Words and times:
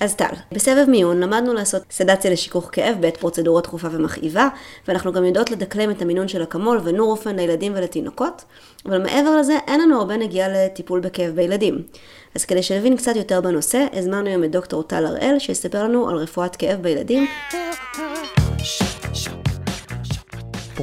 אז 0.00 0.14
טל, 0.14 0.34
בסבב 0.52 0.84
מיון 0.88 1.20
למדנו 1.20 1.54
לעשות 1.54 1.82
סדציה 1.90 2.30
לשיכוך 2.30 2.68
כאב 2.72 2.96
בעת 3.00 3.16
פרוצדורה 3.16 3.62
דחופה 3.62 3.88
ומכאיבה, 3.92 4.48
ואנחנו 4.88 5.12
גם 5.12 5.24
יודעות 5.24 5.50
לדקלם 5.50 5.90
את 5.90 6.02
המינון 6.02 6.28
של 6.28 6.42
אקמול 6.42 6.80
ונורופן 6.84 7.36
לילדים 7.36 7.72
ולתינוקות, 7.76 8.44
אבל 8.86 9.02
מעבר 9.02 9.36
לזה 9.36 9.58
אין 9.66 9.80
לנו 9.80 9.98
הרבה 9.98 10.16
נגיעה 10.16 10.48
לטיפול 10.48 11.00
בכאב 11.00 11.34
בילדים. 11.34 11.82
אז 12.34 12.44
כדי 12.44 12.62
שנבין 12.62 12.96
קצת 12.96 13.16
יותר 13.16 13.40
בנושא, 13.40 13.86
הזמנו 13.92 14.26
היום 14.26 14.44
את 14.44 14.50
דוקטור 14.50 14.82
טל 14.82 15.06
הראל, 15.06 15.38
שיספר 15.38 15.84
לנו 15.84 16.08
על 16.08 16.16
רפואת 16.16 16.56
כאב 16.56 16.82
בילדים. 16.82 17.26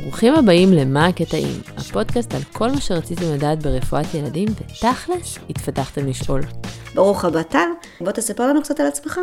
ברוכים 0.02 0.34
הבאים 0.36 0.73
ל"מה 0.73 1.07
הקטעים", 1.07 1.61
הפודקאסט 1.77 2.36
על 2.36 2.41
כל 2.54 2.71
מה 2.71 2.82
שרציתם 2.82 3.34
לדעת 3.34 3.64
ברפואת 3.64 4.14
ילדים, 4.14 4.47
ותכלס, 4.50 5.38
התפתחתם 5.50 6.07
לשאול. 6.07 6.41
ברוך 6.96 7.25
הבא 7.25 7.43
טל, 7.43 7.70
בוא 8.02 8.11
תספר 8.11 8.47
לנו 8.47 8.61
קצת 8.61 8.79
על 8.79 8.88
עצמך. 8.88 9.20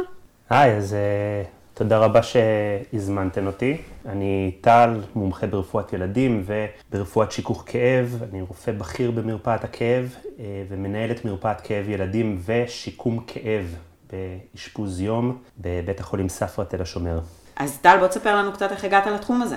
היי, 0.51 0.77
אז 0.77 0.93
uh, 0.93 1.47
תודה 1.75 1.99
רבה 1.99 2.21
שהזמנתם 2.23 3.47
אותי. 3.47 3.77
אני 4.07 4.53
טל, 4.61 5.01
מומחה 5.15 5.47
ברפואת 5.47 5.93
ילדים 5.93 6.45
וברפואת 6.91 7.33
שיכוך 7.33 7.63
כאב. 7.67 8.23
אני 8.31 8.43
רופא 8.43 8.73
בכיר 8.73 9.11
במרפאת 9.11 9.65
הכאב 9.65 10.15
uh, 10.23 10.41
ומנהל 10.69 11.11
את 11.11 11.25
מרפאת 11.25 11.61
כאב 11.61 11.89
ילדים 11.89 12.41
ושיקום 12.47 13.25
כאב 13.27 13.77
באשפוז 14.13 15.01
יום 15.01 15.39
בבית 15.59 16.01
החולים 16.01 16.29
ספרא 16.29 16.65
תל 16.65 16.83
השומר. 16.83 17.21
אז 17.57 17.79
טל, 17.81 17.97
בוא 18.01 18.09
תספר 18.09 18.37
לנו 18.37 18.53
קצת 18.53 18.73
איך 18.73 18.85
הגעת 18.85 19.07
לתחום 19.07 19.43
הזה. 19.43 19.57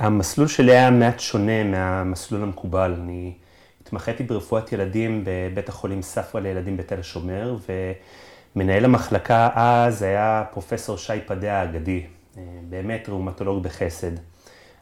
המסלול 0.00 0.48
שלי 0.48 0.72
היה 0.72 0.90
מעט 0.90 1.20
שונה 1.20 1.64
מהמסלול 1.64 2.42
המקובל. 2.42 2.94
אני 3.02 3.32
התמחיתי 3.82 4.22
ברפואת 4.22 4.72
ילדים 4.72 5.24
בבית 5.24 5.68
החולים 5.68 6.02
ספרא 6.02 6.40
לילדים 6.40 6.76
בתל 6.76 7.00
השומר, 7.00 7.56
ומנהל 8.56 8.84
המחלקה 8.84 9.48
אז 9.54 10.02
היה 10.02 10.44
פרופסור 10.52 10.98
שי 10.98 11.12
פדה 11.26 11.60
האגדי, 11.60 12.02
אה, 12.36 12.42
באמת 12.68 13.08
ראומטולוג 13.08 13.62
בחסד. 13.62 14.10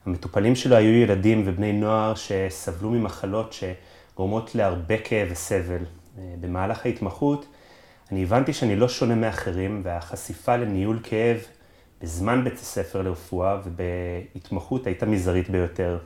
המטופלים 0.06 0.56
שלו 0.56 0.77
היו 0.77 1.02
ילדים 1.02 1.42
ובני 1.46 1.72
נוער 1.72 2.14
שסבלו 2.14 2.91
ממחלות 2.91 3.52
שגורמות 4.14 4.55
להרבה 4.55 4.98
כאב 4.98 5.28
וסבל. 5.30 5.83
אה, 6.19 6.34
במהלך 6.41 6.86
ההתמחות 6.86 7.46
אני 8.12 8.22
הבנתי 8.22 8.52
שאני 8.52 8.77
לא 8.77 8.89
שונה 8.89 9.14
מאחרים, 9.14 9.80
והחשיפה 9.84 10.56
לניהול 10.56 11.00
כאב 11.02 11.39
בזמן 12.02 12.44
בית 12.44 12.54
הספר 12.54 13.02
לרפואה 13.02 13.56
ובהתמחות 13.64 14.86
הייתה 14.86 15.06
מזערית 15.06 15.50
ביותר. 15.50 15.98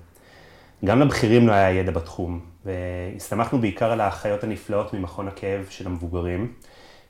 גם 0.84 1.00
לבכירים 1.00 1.46
לא 1.46 1.52
היה 1.52 1.70
ידע 1.70 1.90
בתחום, 1.90 2.40
והסתמכנו 2.64 3.58
בעיקר 3.58 3.92
על 3.92 4.00
האחיות 4.00 4.44
הנפלאות 4.44 4.94
ממכון 4.94 5.28
הכאב 5.28 5.66
של 5.70 5.86
המבוגרים, 5.86 6.52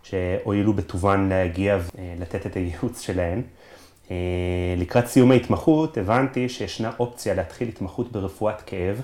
שהואילו 0.03 0.73
בטובן 0.73 1.29
להגיע 1.29 1.79
ולתת 1.95 2.47
את 2.47 2.57
הייעוץ 2.57 3.01
שלהן. 3.01 3.43
אה, 4.11 4.17
לקראת 4.77 5.07
סיום 5.07 5.31
ההתמחות 5.31 5.99
הבנתי 5.99 6.49
שישנה 6.49 6.91
אופציה 6.99 7.35
להתחיל 7.35 7.69
התמחות 7.69 8.13
ברפואת 8.13 8.61
כאב, 8.61 9.03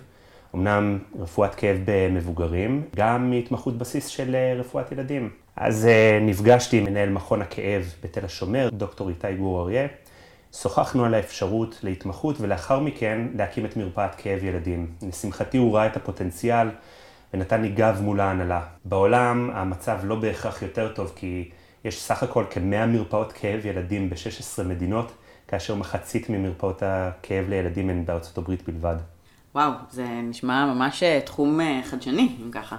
אמנם 0.55 0.99
רפואת 1.19 1.55
כאב 1.55 1.77
במבוגרים, 1.85 2.83
גם 2.97 3.31
מהתמחות 3.31 3.79
בסיס 3.79 4.07
של 4.07 4.35
אה, 4.35 4.55
רפואת 4.59 4.93
ילדים. 4.93 5.31
אז 5.61 5.87
אה, 5.87 6.19
נפגשתי 6.23 6.79
עם 6.79 6.85
מנהל 6.85 7.09
מכון 7.09 7.43
הכאב 7.43 7.95
בתל 8.03 8.25
השומר, 8.25 8.69
דוקטור 8.73 9.09
איתי 9.09 9.35
גור 9.35 9.63
אריה. 9.63 9.87
שוחחנו 10.53 11.05
על 11.05 11.15
האפשרות 11.15 11.81
להתמחות 11.83 12.41
ולאחר 12.41 12.81
מכן 12.81 13.29
להקים 13.35 13.67
את 13.67 13.77
מרפאת 13.77 14.15
כאב 14.15 14.45
ילדים. 14.45 14.87
לשמחתי 15.09 15.59
הוא 15.59 15.77
ראה 15.77 15.87
את 15.87 15.97
הפוטנציאל 15.97 16.69
ונתן 17.35 17.63
לי 17.63 17.69
גב 17.69 18.01
מול 18.03 18.21
ההנהלה. 18.21 18.61
בעולם 18.85 19.51
המצב 19.55 19.99
לא 20.05 20.15
בהכרח 20.15 20.63
יותר 20.63 20.93
טוב 20.95 21.13
כי 21.17 21.51
יש 21.85 22.03
סך 22.03 22.23
הכל 22.23 22.45
כמאה 22.51 22.87
מרפאות 22.87 23.33
כאב 23.33 23.67
ילדים 23.67 24.11
ב-16 24.11 24.63
מדינות, 24.63 25.13
כאשר 25.49 25.75
מחצית 25.75 26.31
ממרפאות 26.31 26.83
הכאב 26.87 27.49
לילדים 27.49 27.91
הן 27.91 28.05
בארצות 28.05 28.39
הברית 28.39 28.69
בלבד. 28.69 28.97
וואו, 29.55 29.71
זה 29.91 30.07
נשמע 30.23 30.75
ממש 30.75 31.03
אה, 31.03 31.21
תחום 31.25 31.61
אה, 31.61 31.81
חדשני, 31.85 32.37
אם 32.43 32.51
ככה. 32.51 32.77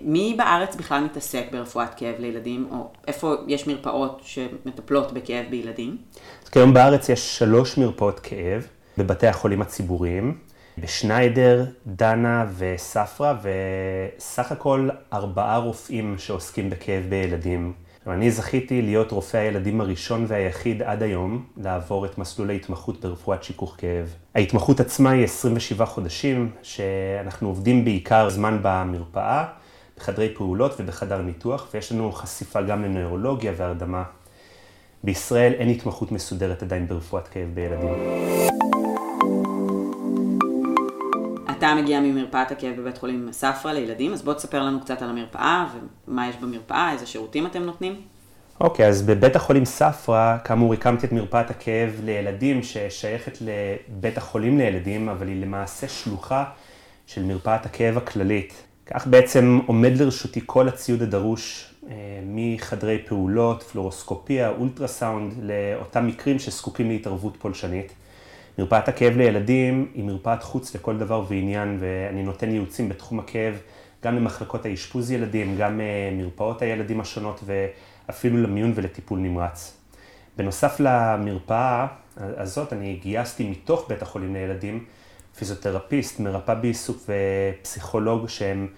מי 0.00 0.34
בארץ 0.38 0.76
בכלל 0.76 1.04
מתעסק 1.04 1.44
ברפואת 1.52 1.94
כאב 1.96 2.14
לילדים, 2.18 2.68
או 2.70 2.90
איפה 3.08 3.34
יש 3.46 3.66
מרפאות 3.66 4.20
שמטפלות 4.24 5.12
בכאב 5.12 5.44
בילדים? 5.50 5.96
אז 6.44 6.48
כיום 6.48 6.74
בארץ 6.74 7.08
יש 7.08 7.38
שלוש 7.38 7.78
מרפאות 7.78 8.20
כאב 8.20 8.66
בבתי 8.98 9.26
החולים 9.26 9.62
הציבוריים, 9.62 10.38
בשניידר, 10.78 11.64
דנה 11.86 12.46
וספרא, 12.56 13.34
וסך 13.42 14.52
הכל 14.52 14.88
ארבעה 15.12 15.56
רופאים 15.56 16.14
שעוסקים 16.18 16.70
בכאב 16.70 17.02
בילדים. 17.08 17.72
אני 18.06 18.30
זכיתי 18.30 18.82
להיות 18.82 19.12
רופא 19.12 19.36
הילדים 19.36 19.80
הראשון 19.80 20.24
והיחיד 20.28 20.82
עד 20.82 21.02
היום 21.02 21.44
לעבור 21.56 22.06
את 22.06 22.18
מסלול 22.18 22.50
ההתמחות 22.50 23.00
ברפואת 23.00 23.44
שיכוך 23.44 23.74
כאב. 23.78 24.14
ההתמחות 24.34 24.80
עצמה 24.80 25.10
היא 25.10 25.24
27 25.24 25.86
חודשים, 25.86 26.50
שאנחנו 26.62 27.48
עובדים 27.48 27.84
בעיקר 27.84 28.30
זמן 28.30 28.58
במרפאה. 28.62 29.44
בחדרי 29.98 30.34
פעולות 30.34 30.72
ובחדר 30.78 31.22
ניתוח, 31.22 31.68
ויש 31.74 31.92
לנו 31.92 32.12
חשיפה 32.12 32.62
גם 32.62 32.82
לנוירולוגיה 32.82 33.52
והרדמה. 33.56 34.02
בישראל 35.04 35.52
אין 35.52 35.68
התמחות 35.68 36.12
מסודרת 36.12 36.62
עדיין 36.62 36.86
ברפואת 36.86 37.28
כאב 37.28 37.48
בילדים. 37.54 37.94
אתה 41.50 41.74
מגיע 41.74 42.00
ממרפאת 42.00 42.50
הכאב 42.50 42.76
בבית 42.80 42.98
חולים 42.98 43.28
ספרא 43.32 43.72
לילדים, 43.72 44.12
אז 44.12 44.22
בוא 44.22 44.34
תספר 44.34 44.62
לנו 44.62 44.80
קצת 44.80 45.02
על 45.02 45.10
המרפאה 45.10 45.66
ומה 46.08 46.28
יש 46.28 46.36
במרפאה, 46.36 46.92
איזה 46.92 47.06
שירותים 47.06 47.46
אתם 47.46 47.62
נותנים. 47.62 48.00
אוקיי, 48.60 48.86
okay, 48.86 48.88
אז 48.88 49.02
בבית 49.02 49.36
החולים 49.36 49.64
ספרא, 49.64 50.36
כאמור, 50.44 50.74
הקמתי 50.74 51.06
את 51.06 51.12
מרפאת 51.12 51.50
הכאב 51.50 52.00
לילדים 52.04 52.62
ששייכת 52.62 53.38
לבית 53.40 54.18
החולים 54.18 54.58
לילדים, 54.58 55.08
אבל 55.08 55.28
היא 55.28 55.42
למעשה 55.42 55.88
שלוחה 55.88 56.44
של 57.06 57.22
מרפאת 57.22 57.66
הכאב 57.66 57.96
הכללית. 57.96 58.62
כך 58.86 59.06
בעצם 59.06 59.60
עומד 59.66 59.96
לרשותי 59.96 60.40
כל 60.46 60.68
הציוד 60.68 61.02
הדרוש 61.02 61.74
אה, 61.90 61.94
מחדרי 62.26 63.02
פעולות, 63.06 63.62
פלורוסקופיה, 63.62 64.48
אולטרסאונד, 64.48 65.32
לאותם 65.42 66.06
מקרים 66.06 66.38
שזקוקים 66.38 66.88
להתערבות 66.88 67.36
פולשנית. 67.38 67.92
מרפאת 68.58 68.88
הכאב 68.88 69.16
לילדים 69.16 69.90
היא 69.94 70.04
מרפאת 70.04 70.42
חוץ 70.42 70.74
לכל 70.74 70.98
דבר 70.98 71.24
ועניין, 71.28 71.78
ואני 71.80 72.22
נותן 72.22 72.50
ייעוצים 72.50 72.88
בתחום 72.88 73.18
הכאב 73.18 73.54
גם 74.04 74.16
למחלקות 74.16 74.66
האשפוז 74.66 75.10
ילדים, 75.10 75.56
גם 75.58 75.80
אה, 75.80 76.10
מרפאות 76.12 76.62
הילדים 76.62 77.00
השונות 77.00 77.40
ואפילו 77.44 78.42
למיון 78.42 78.72
ולטיפול 78.74 79.18
נמרץ. 79.18 79.76
בנוסף 80.36 80.80
למרפאה 80.80 81.86
הזאת, 82.16 82.72
אני 82.72 82.98
גייסתי 83.02 83.50
מתוך 83.50 83.84
בית 83.88 84.02
החולים 84.02 84.34
לילדים 84.34 84.84
פיזיותרפיסט, 85.38 86.20
מרפאה 86.20 86.54
בעיסוק 86.54 86.96
ופסיכולוג 87.08 88.28
שהם 88.28 88.68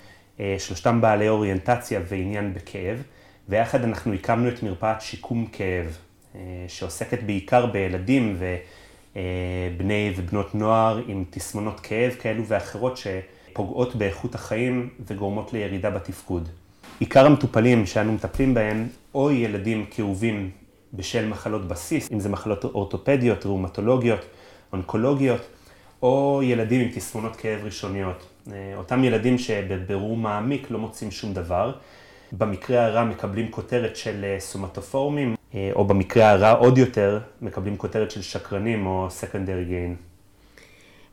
אה, 0.41 0.56
שלושתם 0.59 1.00
בעלי 1.00 1.28
אוריינטציה 1.28 2.00
ועניין 2.09 2.55
בכאב, 2.55 3.03
ויחד 3.49 3.84
אנחנו 3.84 4.15
הקמנו 4.15 4.49
את 4.49 4.62
מרפאת 4.62 5.00
שיקום 5.00 5.47
כאב, 5.53 5.99
אה, 6.34 6.41
שעוסקת 6.69 7.22
בעיקר 7.22 7.67
בילדים 7.67 8.37
ובני 8.39 10.09
אה, 10.09 10.12
ובנות 10.17 10.55
נוער 10.55 11.03
עם 11.06 11.25
תסמונות 11.31 11.81
כאב 11.81 12.12
כאלו 12.12 12.47
ואחרות 12.47 12.97
שפוגעות 12.97 13.97
באיכות 13.97 14.34
החיים 14.34 14.88
וגורמות 15.06 15.53
לירידה 15.53 15.91
בתפקוד. 15.91 16.49
עיקר 17.00 17.27
המטופלים 17.27 17.87
שאנו 17.87 18.12
מטפלים 18.12 18.55
בהם, 18.55 18.88
או 19.15 19.31
ילדים 19.31 19.87
כאובים 19.91 20.50
בשל 20.94 21.28
מחלות 21.28 21.69
בסיס, 21.69 22.12
אם 22.12 22.21
זה 22.21 22.28
מחלות 22.28 22.65
אורתופדיות, 22.65 23.47
ראומטולוגיות, 23.47 24.21
אונקולוגיות, 24.73 25.41
או 26.02 26.40
ילדים 26.44 26.80
עם 26.80 26.88
תסמונות 26.94 27.36
כאב 27.36 27.60
ראשוניות. 27.64 28.26
אה, 28.52 28.72
אותם 28.76 29.04
ילדים 29.04 29.38
שבבירור 29.38 30.16
מעמיק 30.16 30.70
לא 30.70 30.78
מוצאים 30.78 31.10
שום 31.10 31.32
דבר. 31.32 31.72
במקרה 32.32 32.86
הרע 32.86 33.04
מקבלים 33.04 33.50
כותרת 33.50 33.96
של 33.96 34.24
אה, 34.24 34.40
סומטופורמים, 34.40 35.34
אה, 35.54 35.70
או 35.74 35.84
במקרה 35.84 36.31
הרע 36.31 36.50
עוד 36.50 36.78
יותר, 36.78 37.20
מקבלים 37.43 37.76
כותרת 37.76 38.10
של 38.10 38.22
שקרנים 38.22 38.87
או 38.87 39.08
secondary 39.20 39.70
gain. 39.70 39.96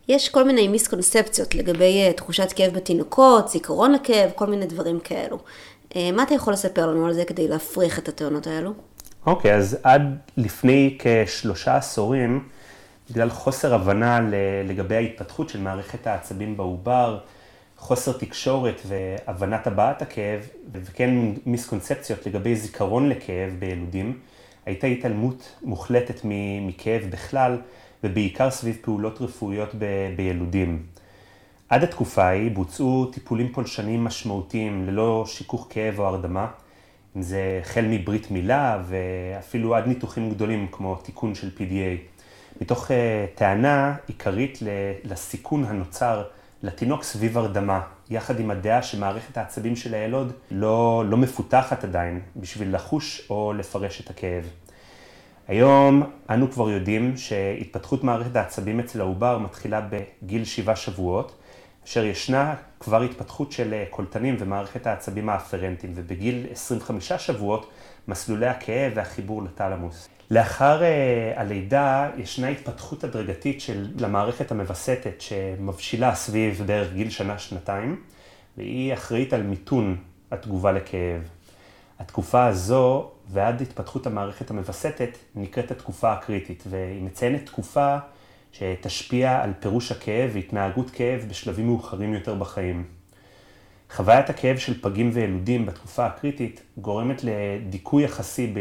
יש 0.07 0.29
כל 0.29 0.43
מיני 0.43 0.67
מיסקונספציות 0.67 1.55
לגבי 1.55 2.13
תחושת 2.15 2.53
כאב 2.55 2.73
בתינוקות, 2.73 3.49
זיכרון 3.49 3.91
לכאב, 3.91 4.29
כל 4.35 4.47
מיני 4.47 4.65
דברים 4.65 4.99
כאלו. 4.99 5.37
מה 5.95 6.23
אתה 6.23 6.33
יכול 6.33 6.53
לספר 6.53 6.87
לנו 6.87 7.05
על 7.05 7.13
זה 7.13 7.25
כדי 7.25 7.47
להפריך 7.47 7.99
את 7.99 8.07
הטענות 8.07 8.47
האלו? 8.47 8.73
אוקיי, 9.25 9.51
okay, 9.51 9.55
אז 9.55 9.77
עד 9.83 10.17
לפני 10.37 10.97
כשלושה 10.99 11.75
עשורים, 11.77 12.43
בגלל 13.13 13.29
חוסר 13.29 13.73
הבנה 13.73 14.19
לגבי 14.67 14.95
ההתפתחות 14.95 15.49
של 15.49 15.61
מערכת 15.61 16.07
העצבים 16.07 16.57
בעובר, 16.57 17.19
חוסר 17.77 18.11
תקשורת 18.11 18.81
והבנת 18.87 19.67
הבעת 19.67 20.01
הכאב, 20.01 20.47
וכן 20.71 21.09
מיסקונספציות 21.45 22.25
לגבי 22.25 22.55
זיכרון 22.55 23.09
לכאב 23.09 23.55
בילודים, 23.59 24.19
הייתה 24.65 24.87
התעלמות 24.87 25.55
מוחלטת 25.61 26.21
מכאב 26.61 27.01
בכלל, 27.09 27.57
ובעיקר 28.03 28.49
סביב 28.49 28.77
פעולות 28.81 29.21
רפואיות 29.21 29.75
בילודים. 30.15 30.83
עד 31.69 31.83
התקופה 31.83 32.23
ההיא 32.23 32.51
בוצעו 32.51 33.05
טיפולים 33.05 33.51
פולשניים 33.53 34.03
משמעותיים 34.03 34.85
ללא 34.87 35.23
שיכוך 35.27 35.67
כאב 35.69 35.99
או 35.99 36.05
הרדמה, 36.05 36.47
אם 37.17 37.21
זה 37.21 37.59
החל 37.61 37.85
מברית 37.89 38.31
מילה 38.31 38.83
ואפילו 38.87 39.75
עד 39.75 39.87
ניתוחים 39.87 40.29
גדולים 40.29 40.67
כמו 40.71 40.95
תיקון 40.95 41.35
של 41.35 41.49
PDA. 41.57 42.12
מתוך 42.63 42.87
uh, 42.87 42.93
טענה 43.35 43.95
עיקרית 44.07 44.59
לסיכון 45.03 45.65
הנוצר 45.65 46.23
לתינוק 46.63 47.03
סביב 47.03 47.37
הרדמה, 47.37 47.81
יחד 48.09 48.39
עם 48.39 48.51
הדעה 48.51 48.83
שמערכת 48.83 49.37
העצבים 49.37 49.75
של 49.75 49.93
הילוד 49.93 50.33
לא, 50.51 51.03
לא 51.07 51.17
מפותחת 51.17 51.83
עדיין 51.83 52.19
בשביל 52.35 52.75
לחוש 52.75 53.27
או 53.29 53.53
לפרש 53.53 54.01
את 54.01 54.09
הכאב. 54.09 54.49
היום 55.47 56.03
אנו 56.29 56.51
כבר 56.51 56.69
יודעים 56.69 57.17
שהתפתחות 57.17 58.03
מערכת 58.03 58.35
העצבים 58.35 58.79
אצל 58.79 59.01
העובר 59.01 59.37
מתחילה 59.37 59.87
בגיל 59.89 60.45
שבעה 60.45 60.75
שבועות, 60.75 61.39
אשר 61.85 62.05
ישנה 62.05 62.55
כבר 62.79 63.01
התפתחות 63.01 63.51
של 63.51 63.73
אה, 63.73 63.83
קולטנים 63.89 64.35
ומערכת 64.39 64.87
העצבים 64.87 65.29
האפרנטיים, 65.29 65.93
ובגיל 65.95 66.47
25 66.51 67.11
שבועות 67.13 67.69
מסלולי 68.07 68.47
הכאב 68.47 68.91
והחיבור 68.95 69.43
לטלמוס. 69.43 70.09
לאחר 70.31 70.81
uh, 70.81 71.39
הלידה 71.39 72.09
ישנה 72.17 72.47
התפתחות 72.47 73.03
הדרגתית 73.03 73.61
של 73.61 73.87
המערכת 74.03 74.51
המווסתת 74.51 75.21
שמבשילה 75.21 76.15
סביב 76.15 76.63
בערך 76.65 76.93
גיל 76.93 77.09
שנה-שנתיים, 77.09 78.01
והיא 78.57 78.93
אחראית 78.93 79.33
על 79.33 79.43
מיתון 79.43 79.97
התגובה 80.31 80.71
לכאב. 80.71 81.21
התקופה 81.99 82.45
הזו 82.45 83.11
ועד 83.27 83.61
התפתחות 83.61 84.07
המערכת 84.07 84.51
המווסתת 84.51 85.17
נקראת 85.35 85.71
התקופה 85.71 86.13
הקריטית, 86.13 86.63
והיא 86.69 87.01
מציינת 87.01 87.45
תקופה 87.45 87.97
שתשפיע 88.51 89.43
על 89.43 89.53
פירוש 89.59 89.91
הכאב 89.91 90.29
והתנהגות 90.33 90.89
כאב 90.89 91.25
בשלבים 91.29 91.67
מאוחרים 91.67 92.13
יותר 92.13 92.35
בחיים. 92.35 92.83
חוויית 93.95 94.29
הכאב 94.29 94.57
של 94.57 94.81
פגים 94.81 95.09
וילודים 95.13 95.65
בתקופה 95.65 96.05
הקריטית 96.05 96.61
גורמת 96.77 97.21
לדיכוי 97.23 98.03
יחסי 98.03 98.53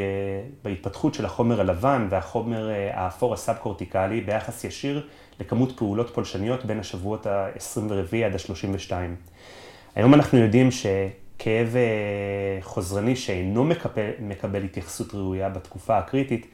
בהתפתחות 0.62 1.14
של 1.14 1.24
החומר 1.24 1.60
הלבן 1.60 2.06
והחומר 2.10 2.70
אה, 2.70 2.90
האפור 2.94 3.34
הסאב-קורטיקלי 3.34 4.20
ביחס 4.20 4.64
ישיר 4.64 5.06
לכמות 5.40 5.78
פעולות 5.78 6.10
פולשניות 6.14 6.64
בין 6.64 6.80
השבועות 6.80 7.26
ה-24 7.26 8.16
עד 8.26 8.34
ה-32. 8.34 8.92
היום 9.94 10.14
אנחנו 10.14 10.38
יודעים 10.38 10.70
שכאב 10.70 11.76
אה, 11.76 12.62
חוזרני 12.62 13.16
שאינו 13.16 13.64
מקבל, 13.64 14.10
מקבל 14.20 14.64
התייחסות 14.64 15.14
ראויה 15.14 15.48
בתקופה 15.48 15.98
הקריטית, 15.98 16.46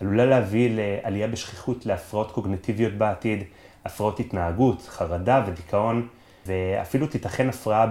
עלולה 0.00 0.26
להביא 0.26 0.70
לעלייה 0.76 1.28
בשכיחות 1.28 1.86
להפרעות 1.86 2.30
קוגנטיביות 2.30 2.92
בעתיד, 2.92 3.44
הפרעות 3.84 4.20
התנהגות, 4.20 4.82
חרדה 4.88 5.44
ודיכאון. 5.46 6.08
ואפילו 6.46 7.06
תיתכן 7.06 7.48
הפרעה 7.48 7.86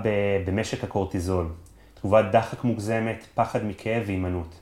במשק 0.45 0.83
הקורטיזול, 0.83 1.48
תגובת 1.94 2.25
דחק 2.31 2.63
מוגזמת, 2.63 3.25
פחד 3.36 3.65
מכאב 3.65 4.03
והימנעות. 4.06 4.59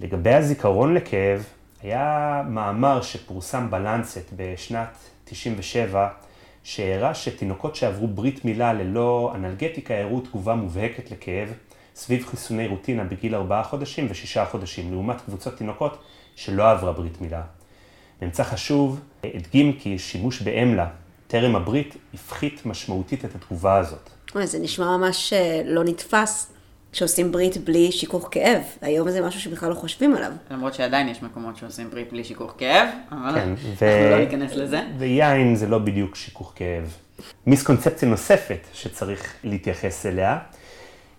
לגבי 0.00 0.34
הזיכרון 0.34 0.94
לכאב, 0.94 1.44
היה 1.82 2.42
מאמר 2.48 3.02
שפורסם 3.02 3.70
בלנסט 3.70 4.30
בשנת 4.36 4.96
97, 5.24 6.08
שהראה 6.62 7.14
שתינוקות 7.14 7.76
שעברו 7.76 8.08
ברית 8.08 8.44
מילה 8.44 8.72
ללא 8.72 9.32
אנלגטיקה 9.34 9.94
הראו 9.94 10.20
תגובה 10.20 10.54
מובהקת 10.54 11.10
לכאב 11.10 11.52
סביב 11.94 12.26
חיסוני 12.26 12.66
רוטינה 12.66 13.04
בגיל 13.04 13.34
4 13.34 13.62
חודשים 13.62 14.06
ו-6 14.06 14.44
חודשים, 14.44 14.92
לעומת 14.92 15.20
קבוצות 15.20 15.56
תינוקות 15.56 16.02
שלא 16.36 16.70
עברה 16.70 16.92
ברית 16.92 17.20
מילה. 17.20 17.42
ממצא 18.22 18.42
חשוב 18.42 19.00
הדגים 19.24 19.72
כי 19.72 19.98
שימוש 19.98 20.42
באמלה 20.42 20.88
טרם 21.26 21.56
הברית 21.56 21.96
הפחית 22.14 22.66
משמעותית 22.66 23.24
את 23.24 23.34
התגובה 23.34 23.78
הזאת. 23.78 24.10
אוי, 24.34 24.46
זה 24.46 24.58
נשמע 24.58 24.96
ממש 24.96 25.32
אה, 25.32 25.62
לא 25.64 25.84
נתפס 25.84 26.52
שעושים 26.92 27.32
ברית 27.32 27.56
בלי 27.56 27.92
שיכוך 27.92 28.28
כאב. 28.30 28.62
היום 28.80 29.10
זה 29.10 29.20
משהו 29.20 29.40
שבכלל 29.40 29.68
לא 29.68 29.74
חושבים 29.74 30.14
עליו. 30.14 30.32
למרות 30.50 30.74
שעדיין 30.74 31.08
יש 31.08 31.22
מקומות 31.22 31.56
שעושים 31.56 31.90
ברית 31.90 32.12
בלי 32.12 32.24
שיכוך 32.24 32.54
כאב, 32.58 32.88
אבל 33.10 33.34
כן, 33.34 33.54
ו... 33.78 33.84
אנחנו 33.84 34.10
לא 34.10 34.18
ניכנס 34.18 34.54
לזה. 34.54 34.80
ויין 34.98 35.56
זה 35.56 35.66
לא 35.66 35.78
בדיוק 35.78 36.16
שיכוך 36.16 36.52
כאב. 36.56 36.96
מיסקונספציה 37.46 38.08
נוספת 38.08 38.66
שצריך 38.72 39.34
להתייחס 39.44 40.06
אליה, 40.06 40.38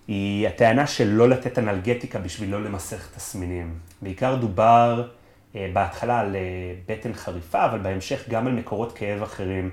היא 0.07 0.47
הטענה 0.47 0.87
של 0.87 1.07
לא 1.07 1.29
לתת 1.29 1.59
אנלגטיקה 1.59 2.19
בשביל 2.19 2.49
לא 2.49 2.63
למסך 2.63 3.07
תסמינים. 3.15 3.73
בעיקר 4.01 4.35
דובר 4.35 5.07
בהתחלה 5.73 6.19
על 6.19 6.35
אה, 6.35 6.41
בטן 6.87 7.13
חריפה, 7.13 7.65
אבל 7.65 7.79
בהמשך 7.79 8.29
גם 8.29 8.47
על 8.47 8.53
מקורות 8.53 8.97
כאב 8.97 9.23
אחרים. 9.23 9.69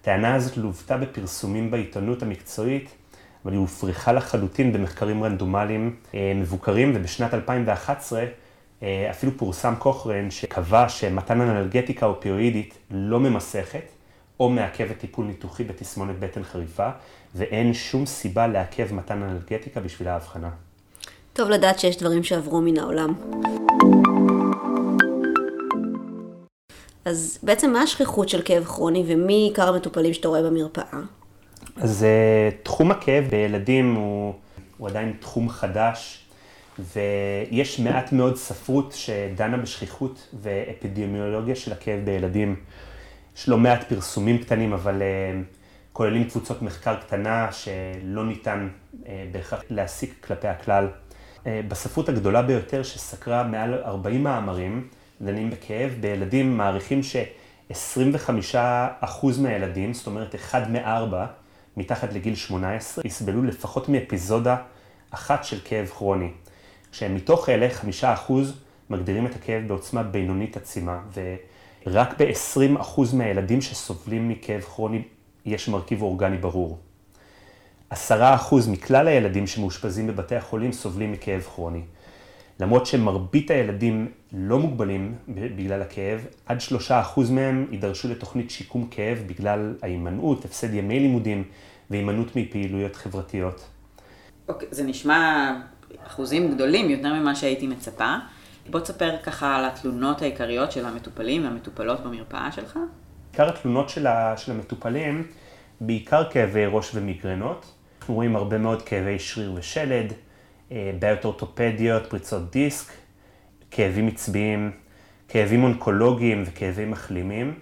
הטענה 0.00 0.34
הזאת 0.34 0.56
לוותה 0.56 0.96
בפרסומים 0.96 1.70
בעיתונות 1.70 2.22
המקצועית, 2.22 2.94
אבל 3.44 3.52
היא 3.52 3.60
הופרכה 3.60 4.12
לחלוטין 4.12 4.72
במחקרים 4.72 5.24
רנדומליים 5.24 5.96
אה, 6.14 6.32
מבוקרים, 6.34 6.92
ובשנת 6.94 7.34
2011 7.34 8.24
אפילו 9.10 9.32
פורסם 9.36 9.74
קוכרן 9.78 10.30
שקבע 10.30 10.88
שמתן 10.88 11.40
אנלגטיקה 11.40 12.06
אופיואידית 12.06 12.78
לא 12.90 13.20
ממסכת, 13.20 13.84
או 14.40 14.48
מעכבת 14.48 14.98
טיפול 14.98 15.26
ניתוחי 15.26 15.64
בתסמונת 15.64 16.18
בטן 16.18 16.42
חריפה, 16.42 16.88
ואין 17.34 17.74
שום 17.74 18.06
סיבה 18.06 18.46
לעכב 18.46 18.94
מתן 18.94 19.22
אנלגטיקה 19.22 19.80
בשביל 19.80 20.08
ההבחנה. 20.08 20.50
טוב 21.32 21.50
לדעת 21.50 21.78
שיש 21.78 21.96
דברים 21.96 22.22
שעברו 22.22 22.60
מן 22.60 22.78
העולם. 22.78 23.14
אז 27.04 27.38
בעצם 27.42 27.72
מה 27.72 27.82
השכיחות 27.82 28.28
של 28.28 28.42
כאב 28.44 28.64
כרוני 28.64 29.04
ומי 29.06 29.32
עיקר 29.34 29.68
המטופלים 29.68 30.14
שאתה 30.14 30.28
רואה 30.28 30.42
במרפאה? 30.42 31.00
אז 31.76 32.02
uh, 32.02 32.54
תחום 32.64 32.90
הכאב 32.90 33.24
בילדים 33.30 33.94
הוא, 33.94 34.34
הוא 34.78 34.88
עדיין 34.88 35.12
תחום 35.20 35.48
חדש, 35.48 36.26
ויש 36.78 37.80
מעט 37.80 38.12
מאוד 38.12 38.36
ספרות 38.36 38.92
שדנה 38.92 39.56
בשכיחות 39.56 40.28
ואפידמיולוגיה 40.42 41.56
של 41.56 41.72
הכאב 41.72 42.00
בילדים. 42.04 42.56
יש 43.36 43.48
לא 43.48 43.58
מעט 43.58 43.84
פרסומים 43.88 44.38
קטנים, 44.38 44.72
אבל 44.72 45.02
uh, 45.02 45.56
כוללים 45.92 46.24
קבוצות 46.24 46.62
מחקר 46.62 46.96
קטנה 46.96 47.48
שלא 47.52 48.26
ניתן 48.26 48.68
uh, 48.92 49.06
בהכרח 49.32 49.62
להסיק 49.70 50.26
כלפי 50.26 50.48
הכלל. 50.48 50.88
בספרות 51.46 52.08
הגדולה 52.08 52.42
ביותר 52.42 52.82
שסקרה 52.82 53.42
מעל 53.42 53.74
40 53.74 54.22
מאמרים, 54.22 54.88
דנים 55.22 55.50
בכאב. 55.50 55.96
בילדים 56.00 56.56
מעריכים 56.56 57.02
ש-25% 57.02 58.56
מהילדים, 59.40 59.94
זאת 59.94 60.06
אומרת 60.06 60.34
אחד 60.34 60.70
מארבע, 60.70 61.26
מתחת 61.76 62.12
לגיל 62.12 62.34
18, 62.34 63.04
יסבלו 63.06 63.42
לפחות 63.42 63.88
מאפיזודה 63.88 64.56
אחת 65.10 65.44
של 65.44 65.58
כאב 65.64 65.86
כרוני. 65.86 66.30
כשמתוך 66.92 67.48
אלה 67.48 67.68
5% 68.28 68.32
מגדירים 68.90 69.26
את 69.26 69.34
הכאב 69.34 69.68
בעוצמה 69.68 70.02
בינונית 70.02 70.56
עצימה, 70.56 71.00
ורק 71.86 72.22
ב-20% 72.22 73.00
מהילדים 73.12 73.60
שסובלים 73.60 74.28
מכאב 74.28 74.60
כרוני 74.60 75.02
יש 75.46 75.68
מרכיב 75.68 76.02
אורגני 76.02 76.36
ברור. 76.36 76.78
10% 77.92 77.94
מכלל 78.68 79.08
הילדים 79.08 79.46
שמאושפזים 79.46 80.06
בבתי 80.06 80.36
החולים 80.36 80.72
סובלים 80.72 81.12
מכאב 81.12 81.40
כרוני. 81.40 81.82
למרות 82.60 82.86
שמרבית 82.86 83.50
הילדים 83.50 84.08
לא 84.32 84.58
מוגבלים 84.58 85.14
בגלל 85.28 85.82
הכאב, 85.82 86.26
עד 86.46 86.60
שלושה 86.60 87.00
אחוז 87.00 87.30
מהם 87.30 87.66
יידרשו 87.70 88.08
לתוכנית 88.08 88.50
שיקום 88.50 88.88
כאב 88.90 89.18
בגלל 89.26 89.74
ההימנעות, 89.82 90.44
הפסד 90.44 90.74
ימי 90.74 91.00
לימודים 91.00 91.44
והימנעות 91.90 92.36
מפעילויות 92.36 92.96
חברתיות. 92.96 93.68
אוקיי, 94.48 94.68
זה 94.70 94.84
נשמע 94.84 95.52
אחוזים 96.06 96.54
גדולים 96.54 96.90
יותר 96.90 97.14
ממה 97.14 97.34
שהייתי 97.34 97.66
מצפה. 97.66 98.14
בוא 98.70 98.80
תספר 98.80 99.16
ככה 99.22 99.56
על 99.56 99.64
התלונות 99.64 100.22
העיקריות 100.22 100.72
של 100.72 100.86
המטופלים 100.86 101.44
והמטופלות 101.44 102.00
במרפאה 102.00 102.52
שלך. 102.52 102.78
עיקר 103.32 103.48
התלונות 103.48 103.88
של, 103.88 104.06
של 104.36 104.52
המטופלים, 104.52 105.26
בעיקר 105.80 106.30
כאבי 106.30 106.66
ראש 106.66 106.90
ומיגרנות. 106.94 107.66
אנחנו 108.00 108.14
רואים 108.14 108.36
הרבה 108.36 108.58
מאוד 108.58 108.82
כאבי 108.82 109.18
שריר 109.18 109.52
ושלד. 109.56 110.12
אה, 110.72 110.92
בעיות 110.98 111.24
אורתופדיות, 111.24 112.06
פריצות 112.06 112.50
דיסק, 112.50 112.92
כאבים 113.72 114.08
עצביים, 114.08 114.70
כאבים 115.28 115.64
אונקולוגיים 115.64 116.42
וכאבים 116.46 116.90
מחלימים, 116.90 117.54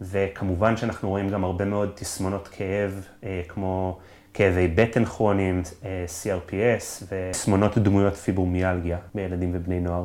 וכמובן 0.00 0.76
שאנחנו 0.76 1.08
רואים 1.08 1.28
גם 1.28 1.44
הרבה 1.44 1.64
מאוד 1.64 1.90
תסמונות 1.94 2.48
כאב, 2.48 3.06
אה, 3.24 3.42
כמו 3.48 3.98
כאבי 4.34 4.68
בטן 4.68 5.04
כרוניים, 5.04 5.62
אה, 5.84 6.04
CRPS, 6.22 7.04
ותסמונות 7.08 7.78
דמויות 7.78 8.14
פיברומיאלגיה 8.14 8.98
בילדים 9.14 9.50
ובני 9.54 9.80
נוער. 9.80 10.04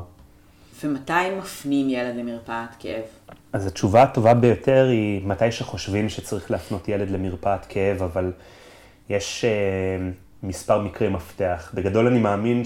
ומתי 0.84 1.14
מפנים 1.38 1.90
ילד 1.90 2.16
למרפאת 2.16 2.70
כאב? 2.80 3.04
אז 3.54 3.68
התשובה 3.68 4.04
הטובה 4.04 4.34
ביותר 4.34 4.88
היא 4.92 5.28
מתי 5.28 5.52
שחושבים 5.52 6.10
שצריך 6.10 6.52
להפנות 6.52 6.90
ילד 6.90 7.10
למרפאת 7.10 7.66
כאב, 7.66 8.04
אבל 8.04 8.32
יש... 9.10 9.46
מספר 10.44 10.82
מקרי 10.82 11.10
מפתח. 11.10 11.72
בגדול 11.74 12.08
אני 12.08 12.20
מאמין 12.20 12.66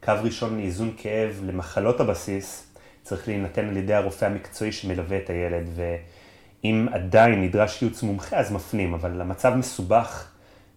שקו 0.00 0.12
ראשון 0.22 0.56
לאיזון 0.56 0.92
כאב 0.96 1.40
למחלות 1.46 2.00
הבסיס 2.00 2.72
צריך 3.02 3.28
להינתן 3.28 3.68
על 3.68 3.76
ידי 3.76 3.94
הרופא 3.94 4.24
המקצועי 4.24 4.72
שמלווה 4.72 5.16
את 5.18 5.30
הילד, 5.30 5.70
ואם 5.74 6.86
עדיין 6.92 7.42
נדרש 7.42 7.82
ייעוץ 7.82 8.02
מומחה 8.02 8.36
אז 8.36 8.52
מפנים, 8.52 8.94
אבל 8.94 9.20
המצב 9.20 9.54
מסובך 9.54 10.28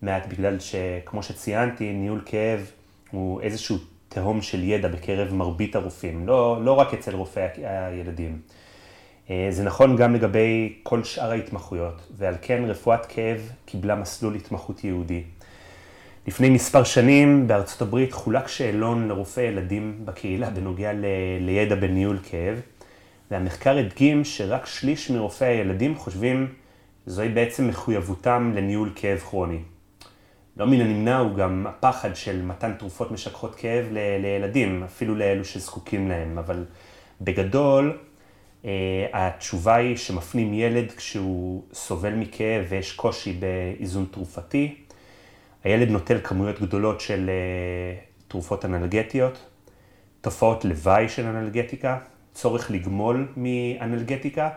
מעט 0.02 0.28
בגלל 0.28 0.58
שכמו 0.60 1.24
שציינתי, 1.24 1.94
ניהול 1.94 2.22
כאב 2.26 2.72
הוא 3.12 3.42
איזשהו 3.42 3.78
תהום 4.10 4.42
של 4.42 4.64
ידע 4.64 4.88
בקרב 4.88 5.34
מרבית 5.34 5.76
הרופאים, 5.76 6.28
לא, 6.28 6.64
לא 6.64 6.72
רק 6.72 6.94
אצל 6.94 7.16
רופאי 7.16 7.48
הילדים. 7.64 8.40
אה, 9.30 9.48
זה 9.50 9.64
נכון 9.64 9.96
גם 9.96 10.16
לגבי 10.16 10.80
כל 10.84 11.04
שאר 11.04 11.32
ההתמחויות, 11.32 12.08
ועל 12.18 12.36
כן 12.42 12.64
רפואת 12.66 13.06
כאב 13.06 13.52
קיבלה 13.66 13.96
מסלול 13.96 14.36
התמחות 14.36 14.84
יהודי. 14.84 15.24
לפני 16.28 16.50
מספר 16.50 16.84
שנים 16.84 17.48
בארצות 17.48 17.82
הברית 17.82 18.14
חולק 18.14 18.48
שאלון 18.48 19.08
לרופאי 19.08 19.44
ילדים 19.44 20.02
בקהילה 20.06 20.50
בנוגע 20.50 20.94
ל... 20.94 21.06
לידע 21.40 21.76
בניהול 21.76 22.20
כאב, 22.24 22.62
והמחקר 23.32 23.78
הדגים 23.78 24.26
שרק 24.26 24.66
שליש 24.66 25.12
מרופאי 25.12 25.48
הילדים 25.48 25.96
חושבים 25.96 26.48
זוהי 27.06 27.30
בעצם 27.30 27.68
מחויבותם 27.68 28.52
לניהול 28.56 28.92
כאב 28.96 29.18
כרוני. 29.18 29.60
לא 30.58 30.66
מן 30.68 30.82
הנמנע 30.82 31.18
הוא 31.18 31.36
גם 31.36 31.66
הפחד 31.68 32.16
של 32.16 32.42
מתן 32.42 32.74
תרופות 32.74 33.12
משככות 33.12 33.56
כאב 33.56 33.86
ל... 33.92 33.98
לילדים, 34.22 34.84
אפילו 34.84 35.16
לאלו 35.16 35.46
שזקוקים 35.46 36.08
להם, 36.08 36.38
אבל 36.38 36.66
בגדול, 37.22 37.98
אה, 38.66 38.72
התשובה 39.14 39.76
היא 39.76 39.98
שמפנים 39.98 40.54
ילד 40.54 40.92
כשהוא 40.92 41.64
סובל 41.74 42.14
מכאב 42.14 42.66
ויש 42.70 42.92
קושי 42.92 43.34
באיזון 43.34 44.06
תרופתי. 44.12 44.76
הילד 45.64 45.90
נוטל 45.90 46.18
כמויות 46.24 46.62
גדולות 46.62 47.02
של 47.02 47.30
אה, 47.30 48.00
תרופות 48.28 48.66
אנלגטיות, 48.66 49.46
תופעות 50.22 50.66
לוואי 50.66 51.10
של 51.10 51.26
אנלגטיקה, 51.26 51.98
צורך 52.34 52.72
לגמול 52.72 53.28
מאנלגטיקה, 53.38 54.50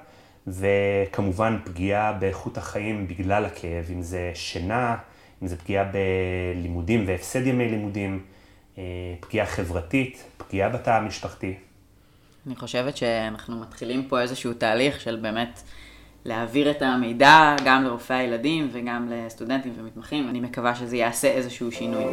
וכמובן 0.46 1.58
פגיעה 1.64 2.12
באיכות 2.12 2.58
החיים 2.58 3.08
בגלל 3.08 3.44
הכאב, 3.44 3.84
אם 3.92 4.02
זה 4.02 4.30
שינה, 4.34 4.96
אם 5.42 5.46
זה 5.46 5.56
פגיעה 5.56 5.84
בלימודים 5.84 7.04
והפסד 7.06 7.46
ימי 7.46 7.68
לימודים, 7.68 8.22
אה, 8.78 8.82
פגיעה 9.20 9.46
חברתית, 9.46 10.24
פגיעה 10.36 10.68
בתא 10.68 10.90
המשפחתי. 10.90 11.54
אני 12.46 12.56
חושבת 12.56 12.96
שאנחנו 12.96 13.60
מתחילים 13.60 14.08
פה 14.08 14.20
איזשהו 14.20 14.54
תהליך 14.54 15.00
של 15.00 15.16
באמת 15.16 15.62
להעביר 16.24 16.70
את 16.70 16.82
המידע 16.82 17.56
גם 17.64 17.84
לרופאי 17.84 18.16
הילדים 18.16 18.68
וגם 18.72 19.08
לסטודנטים 19.10 19.72
ומתמחים. 19.78 20.28
אני 20.28 20.40
מקווה 20.40 20.74
שזה 20.74 20.96
יעשה 20.96 21.28
איזשהו 21.28 21.72
שינוי. 21.72 22.04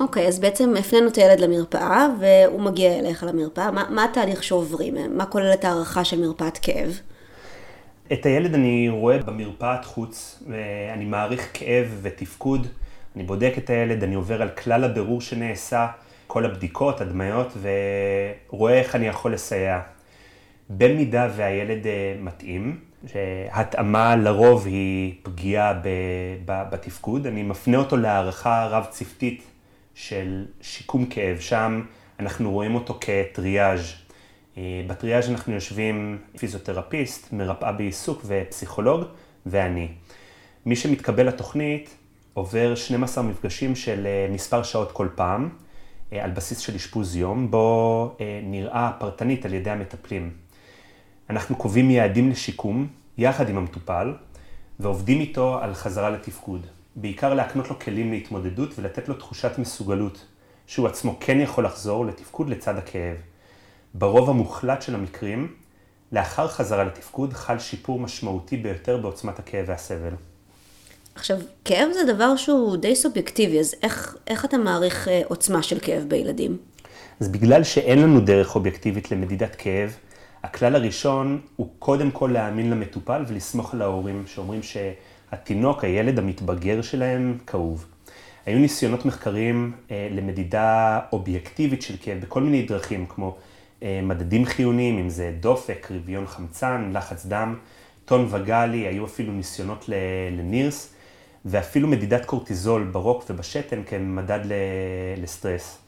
אוקיי, 0.00 0.24
okay, 0.24 0.28
אז 0.28 0.38
בעצם 0.38 0.74
הפנינו 0.78 1.08
את 1.08 1.16
הילד 1.16 1.40
למרפאה, 1.40 2.06
והוא 2.20 2.60
מגיע 2.60 2.98
אליך 2.98 3.24
למרפאה. 3.24 3.70
מה, 3.70 3.84
מה 3.90 4.04
התהליך 4.04 4.42
שעוברים? 4.42 4.94
מה 5.16 5.26
כוללת 5.26 5.64
הערכה 5.64 6.04
של 6.04 6.20
מרפאת 6.20 6.58
כאב? 6.58 7.00
את 8.12 8.26
הילד 8.26 8.54
אני 8.54 8.88
רואה 8.88 9.18
במרפאת 9.18 9.84
חוץ, 9.84 10.42
ואני 10.48 11.04
מעריך 11.04 11.48
כאב 11.54 11.98
ותפקוד. 12.02 12.66
אני 13.16 13.24
בודק 13.24 13.54
את 13.58 13.70
הילד, 13.70 14.02
אני 14.02 14.14
עובר 14.14 14.42
על 14.42 14.48
כלל 14.48 14.84
הבירור 14.84 15.20
שנעשה. 15.20 15.86
כל 16.26 16.44
הבדיקות, 16.44 17.00
הדמיות, 17.00 17.52
ורואה 18.50 18.78
איך 18.78 18.96
אני 18.96 19.06
יכול 19.06 19.32
לסייע. 19.32 19.80
במידה 20.70 21.28
והילד 21.36 21.86
אה, 21.86 22.14
מתאים, 22.20 22.80
שהתאמה 23.06 24.16
לרוב 24.16 24.66
היא 24.66 25.14
פגיעה 25.22 25.80
בתפקוד, 26.44 27.26
אני 27.26 27.42
מפנה 27.42 27.76
אותו 27.76 27.96
להערכה 27.96 28.66
רב-צוותית 28.70 29.42
של 29.94 30.46
שיקום 30.60 31.06
כאב, 31.06 31.38
שם 31.40 31.82
אנחנו 32.20 32.50
רואים 32.50 32.74
אותו 32.74 32.98
כטריאז'. 33.00 33.92
אה, 34.58 34.82
בטריאז' 34.86 35.30
אנחנו 35.30 35.54
יושבים 35.54 36.18
פיזיותרפיסט, 36.38 37.32
מרפאה 37.32 37.72
בעיסוק 37.72 38.22
ופסיכולוג, 38.24 39.04
ואני. 39.46 39.88
מי 40.66 40.76
שמתקבל 40.76 41.28
לתוכנית 41.28 41.96
עובר 42.34 42.74
12 42.74 43.24
מפגשים 43.24 43.76
של 43.76 44.06
אה, 44.06 44.26
מספר 44.34 44.62
שעות 44.62 44.92
כל 44.92 45.08
פעם. 45.14 45.48
על 46.20 46.30
בסיס 46.30 46.58
של 46.58 46.74
אשפוז 46.74 47.16
יום, 47.16 47.50
בו 47.50 48.16
אה, 48.20 48.40
נראה 48.42 48.90
פרטנית 48.98 49.44
על 49.44 49.54
ידי 49.54 49.70
המטפלים. 49.70 50.30
אנחנו 51.30 51.56
קובעים 51.56 51.90
יעדים 51.90 52.30
לשיקום 52.30 52.86
יחד 53.18 53.48
עם 53.48 53.56
המטופל 53.56 54.14
ועובדים 54.80 55.20
איתו 55.20 55.58
על 55.62 55.74
חזרה 55.74 56.10
לתפקוד. 56.10 56.66
בעיקר 56.96 57.34
להקנות 57.34 57.70
לו 57.70 57.78
כלים 57.78 58.12
להתמודדות 58.12 58.78
ולתת 58.78 59.08
לו 59.08 59.14
תחושת 59.14 59.58
מסוגלות, 59.58 60.26
שהוא 60.66 60.86
עצמו 60.86 61.16
כן 61.20 61.40
יכול 61.40 61.64
לחזור 61.64 62.06
לתפקוד 62.06 62.48
לצד 62.48 62.76
הכאב. 62.76 63.16
ברוב 63.94 64.30
המוחלט 64.30 64.82
של 64.82 64.94
המקרים, 64.94 65.54
לאחר 66.12 66.48
חזרה 66.48 66.84
לתפקוד 66.84 67.32
חל 67.32 67.58
שיפור 67.58 68.00
משמעותי 68.00 68.56
ביותר 68.56 68.96
בעוצמת 68.96 69.38
הכאב 69.38 69.64
והסבל. 69.68 70.14
עכשיו, 71.14 71.38
כאב 71.64 71.88
זה 71.92 72.12
דבר 72.12 72.36
שהוא 72.36 72.76
די 72.76 72.96
סובייקטיבי, 72.96 73.60
אז 73.60 73.74
איך, 73.82 74.16
איך 74.26 74.44
אתה 74.44 74.58
מעריך 74.58 75.08
אה, 75.08 75.22
עוצמה 75.28 75.62
של 75.62 75.78
כאב 75.80 76.04
בילדים? 76.08 76.56
אז 77.20 77.28
בגלל 77.28 77.64
שאין 77.64 78.02
לנו 78.02 78.20
דרך 78.20 78.54
אובייקטיבית 78.54 79.10
למדידת 79.10 79.54
כאב, 79.54 79.96
הכלל 80.42 80.76
הראשון 80.76 81.40
הוא 81.56 81.68
קודם 81.78 82.10
כל 82.10 82.30
להאמין 82.32 82.70
למטופל 82.70 83.24
ולסמוך 83.28 83.74
על 83.74 83.82
ההורים 83.82 84.24
שאומרים 84.26 84.60
שהתינוק, 84.62 85.84
הילד 85.84 86.18
המתבגר 86.18 86.82
שלהם, 86.82 87.38
כאוב. 87.46 87.86
היו 88.46 88.58
ניסיונות 88.58 89.04
מחקריים 89.04 89.72
אה, 89.90 90.08
למדידה 90.10 91.00
אובייקטיבית 91.12 91.82
של 91.82 91.94
כאב 92.02 92.18
בכל 92.20 92.42
מיני 92.42 92.62
דרכים, 92.62 93.06
כמו 93.06 93.36
אה, 93.82 94.00
מדדים 94.02 94.44
חיוניים, 94.44 94.98
אם 94.98 95.08
זה 95.08 95.32
דופק, 95.40 95.88
רביון 95.90 96.26
חמצן, 96.26 96.90
לחץ 96.94 97.26
דם, 97.26 97.56
טון 98.04 98.26
וגלי, 98.30 98.78
היו 98.78 99.04
אפילו 99.04 99.32
ניסיונות 99.32 99.84
לנירס. 100.30 100.94
ואפילו 101.44 101.88
מדידת 101.88 102.24
קורטיזול 102.24 102.84
ברוק 102.84 103.24
ובשתן 103.30 103.82
כמדד 103.86 104.40
לסטרס. 105.16 105.78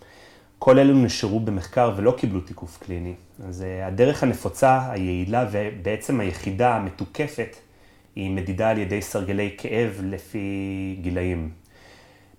כל 0.65 0.79
אלו 0.79 0.95
נשארו 0.95 1.41
במחקר 1.41 1.93
ולא 1.97 2.15
קיבלו 2.19 2.41
תיקוף 2.41 2.79
קליני. 2.83 3.15
אז 3.49 3.63
אה, 3.63 3.87
הדרך 3.87 4.23
הנפוצה, 4.23 4.91
היעילה 4.91 5.47
ובעצם 5.53 6.21
היחידה 6.21 6.77
המתוקפת 6.77 7.57
היא 8.17 8.31
מדידה 8.31 8.71
על 8.71 8.79
ידי 8.79 9.03
סרגלי 9.03 9.55
כאב 9.59 10.01
לפי 10.05 10.49
גילאים. 11.01 11.51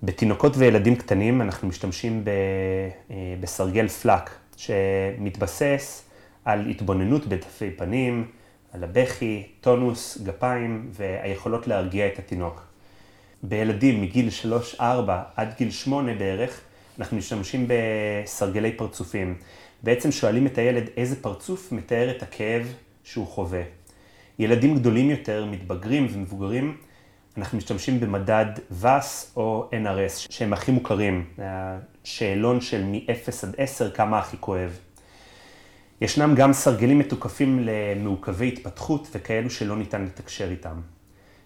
בתינוקות 0.03 0.53
וילדים 0.57 0.95
קטנים 0.95 1.41
אנחנו 1.41 1.67
משתמשים 1.67 2.23
אה, 2.27 3.15
בסרגל 3.39 3.87
פלאק, 3.87 4.35
שמתבסס 4.57 6.05
על 6.45 6.67
התבוננות 6.69 7.27
בדפי 7.27 7.71
פנים, 7.71 8.27
על 8.73 8.83
הבכי, 8.83 9.47
טונוס, 9.61 10.17
גפיים 10.23 10.89
והיכולות 10.91 11.67
להרגיע 11.67 12.07
את 12.07 12.19
התינוק. 12.19 12.61
בילדים 13.43 14.01
מגיל 14.01 14.29
3-4 14.79 14.81
עד 15.35 15.53
גיל 15.57 15.71
8 15.71 16.13
בערך, 16.15 16.61
אנחנו 16.99 17.17
משתמשים 17.17 17.67
בסרגלי 17.67 18.71
פרצופים. 18.71 19.37
בעצם 19.83 20.11
שואלים 20.11 20.47
את 20.47 20.57
הילד 20.57 20.89
איזה 20.97 21.21
פרצוף 21.21 21.71
מתאר 21.71 22.11
את 22.11 22.23
הכאב 22.23 22.73
שהוא 23.03 23.27
חווה. 23.27 23.61
ילדים 24.39 24.75
גדולים 24.75 25.09
יותר, 25.09 25.45
מתבגרים 25.45 26.07
ומבוגרים, 26.13 26.77
אנחנו 27.37 27.57
משתמשים 27.57 27.99
במדד 27.99 28.45
VAS 28.83 29.35
או 29.35 29.69
NRS, 29.71 30.31
שהם 30.31 30.53
הכי 30.53 30.71
מוכרים, 30.71 31.25
השאלון 31.37 32.61
של 32.61 32.83
מ-0 32.83 33.47
עד 33.47 33.55
10 33.57 33.91
כמה 33.91 34.19
הכי 34.19 34.37
כואב. 34.39 34.79
ישנם 36.01 36.35
גם 36.35 36.53
סרגלים 36.53 36.99
מתוקפים 36.99 37.59
למעוכבי 37.59 38.47
התפתחות 38.47 39.07
וכאלו 39.11 39.49
שלא 39.49 39.75
ניתן 39.77 40.03
לתקשר 40.03 40.51
איתם. 40.51 40.81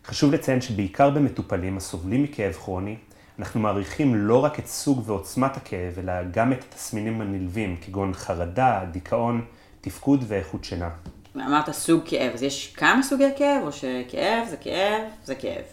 חשוב 0.06 0.34
לציין 0.34 0.62
שבעיקר 0.62 1.10
במטופלים 1.10 1.78
הסובלים 1.78 2.24
מכאב 2.24 2.54
כרוני, 2.54 2.96
אנחנו 3.40 3.60
מעריכים 3.60 4.16
לא 4.16 4.44
רק 4.44 4.60
את 4.60 4.68
סוג 4.68 5.04
ועוצמת 5.06 5.58
הכאב, 5.58 6.00
אלא 6.00 6.14
גם 6.32 6.54
את 6.54 6.66
התסמינים 6.70 7.22
הנלווים, 7.22 7.78
כגון 7.82 8.14
חרדה, 8.14 8.82
דיכאון, 8.92 9.46
תפקוד 9.82 10.24
ואיכות 10.28 10.64
שינה. 10.64 10.90
אמרת 11.36 11.70
סוג 11.72 12.02
כאב, 12.06 12.34
אז 12.34 12.44
יש 12.44 12.74
כמה 12.78 13.04
סוגי 13.04 13.30
כאב, 13.38 13.64
או 13.64 13.72
שכאב 13.72 14.48
זה 14.50 14.58
כאב, 14.58 15.02
זה 15.24 15.36
כאב? 15.36 15.64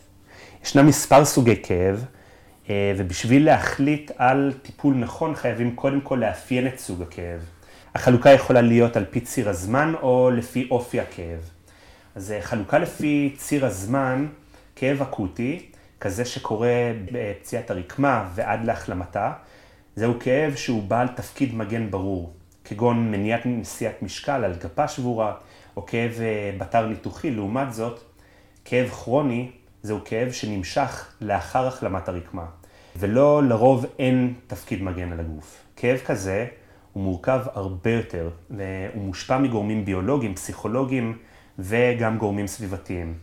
ישנם 0.65 0.87
מספר 0.87 1.25
סוגי 1.25 1.63
כאב, 1.63 2.05
אה, 2.71 2.93
ובשביל 2.97 3.45
להחליט 3.45 4.11
על 4.19 4.53
טיפול 4.63 4.95
נכון, 4.95 5.35
חייבים 5.35 5.77
קודם 5.77 6.01
כל 6.01 6.17
לאפיין 6.17 6.67
את 6.67 6.79
סוג 6.79 7.03
הכאב. 7.03 7.41
החלוקה 7.95 8.31
יכולה 8.31 8.61
להיות 8.61 8.97
על 8.97 9.05
פי 9.11 9.21
ציר 9.21 9.49
הזמן 9.49 9.95
או 10.03 10.31
לפי 10.31 10.69
אופי 10.71 11.01
הכאב. 11.01 11.51
אז 12.15 12.33
אה, 12.33 12.43
חלוקה 12.43 12.79
לפי 12.79 13.35
ציר 13.37 13.67
הזמן, 13.67 14.27
כאב 14.77 15.03
אקוטי, 15.03 15.67
כזה 16.05 16.25
שקורה 16.25 16.93
בפציעת 17.13 17.71
הרקמה 17.71 18.29
ועד 18.35 18.65
להחלמתה, 18.65 19.33
זהו 19.97 20.15
כאב 20.21 20.55
שהוא 20.55 20.83
בעל 20.83 21.09
תפקיד 21.09 21.55
מגן 21.55 21.91
ברור, 21.91 22.33
כגון 22.65 23.11
מניעת 23.11 23.41
נשיאת 23.47 24.03
משקל 24.03 24.45
על 24.45 24.55
גפה 24.55 24.89
שבורה, 24.89 25.35
או 25.77 25.87
כאב 25.87 26.13
אה, 26.21 26.57
בתר 26.59 26.87
ניתוחי. 26.87 27.31
לעומת 27.31 27.73
זאת, 27.73 28.01
כאב 28.65 28.89
כרוני 28.89 29.51
זהו 29.83 29.99
כאב 30.05 30.33
שנמשך 30.33 31.15
לאחר 31.21 31.67
החלמת 31.67 32.09
הרקמה, 32.09 32.47
ולא 32.97 33.43
לרוב 33.43 33.87
אין 33.99 34.35
תפקיד 34.47 34.83
מגן 34.83 35.13
על 35.13 35.21
הגוף. 35.21 35.63
כאב 35.77 35.99
כזה 35.99 36.47
הוא 36.93 37.03
מורכב 37.03 37.41
הרבה 37.55 37.91
יותר, 37.91 38.31
והוא 38.51 39.05
מושפע 39.05 39.39
מגורמים 39.39 39.85
ביולוגיים, 39.85 40.35
פסיכולוגיים, 40.35 41.19
וגם 41.59 42.19
גורמים 42.19 42.47
סביבתיים. 42.47 43.15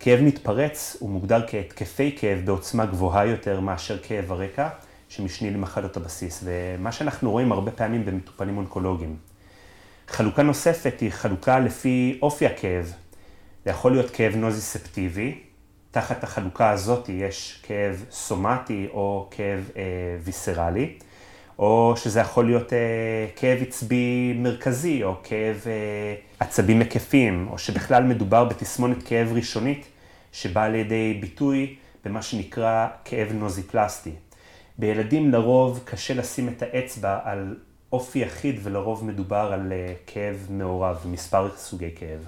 כאב 0.00 0.20
מתפרץ 0.20 0.96
הוא 1.00 1.10
מוגדר 1.10 1.46
כהתקפי 1.46 2.16
כאב 2.18 2.38
בעוצמה 2.44 2.86
גבוהה 2.86 3.26
יותר 3.26 3.60
מאשר 3.60 3.98
כאב 3.98 4.32
הרקע, 4.32 4.68
שמשני 5.08 5.50
למחלות 5.50 5.96
הבסיס, 5.96 6.44
ומה 6.44 6.92
שאנחנו 6.92 7.30
רואים 7.30 7.52
הרבה 7.52 7.70
פעמים 7.70 8.04
במטופלים 8.04 8.56
אונקולוגיים. 8.56 9.16
חלוקה 10.08 10.42
נוספת 10.42 11.00
היא 11.00 11.10
חלוקה 11.10 11.58
לפי 11.58 12.18
אופי 12.22 12.46
הכאב. 12.46 12.92
זה 13.64 13.70
יכול 13.70 13.92
להיות 13.92 14.10
כאב 14.10 14.36
נוזיספטיבי, 14.36 15.38
תחת 15.90 16.24
החלוקה 16.24 16.70
הזאת 16.70 17.08
יש 17.08 17.60
כאב 17.62 18.04
סומטי 18.10 18.88
או 18.90 19.28
כאב 19.30 19.70
אה, 19.76 19.82
ויסרלי, 20.24 20.98
או 21.58 21.94
שזה 21.96 22.20
יכול 22.20 22.46
להיות 22.46 22.72
אה, 22.72 22.78
כאב 23.36 23.58
עצבי 23.62 24.32
מרכזי, 24.36 25.04
או 25.04 25.14
כאב 25.22 25.62
אה, 25.66 26.14
עצבים 26.40 26.80
היקפיים, 26.80 27.48
או 27.50 27.58
שבכלל 27.58 28.02
מדובר 28.02 28.44
בתסמונת 28.44 29.02
כאב 29.02 29.32
ראשונית, 29.32 29.86
שבאה 30.32 30.68
לידי 30.68 31.18
ביטוי 31.20 31.76
במה 32.04 32.22
שנקרא 32.22 32.86
כאב 33.04 33.32
נוזיפלסטי. 33.32 34.12
בילדים 34.78 35.32
לרוב 35.32 35.80
קשה 35.84 36.14
לשים 36.14 36.48
את 36.48 36.62
האצבע 36.62 37.18
על 37.24 37.56
אופי 37.92 38.18
יחיד, 38.18 38.60
ולרוב 38.62 39.04
מדובר 39.04 39.50
על 39.52 39.72
אה, 39.72 39.94
כאב 40.06 40.46
מעורב, 40.50 41.06
מספר 41.10 41.48
סוגי 41.56 41.90
כאב. 41.96 42.20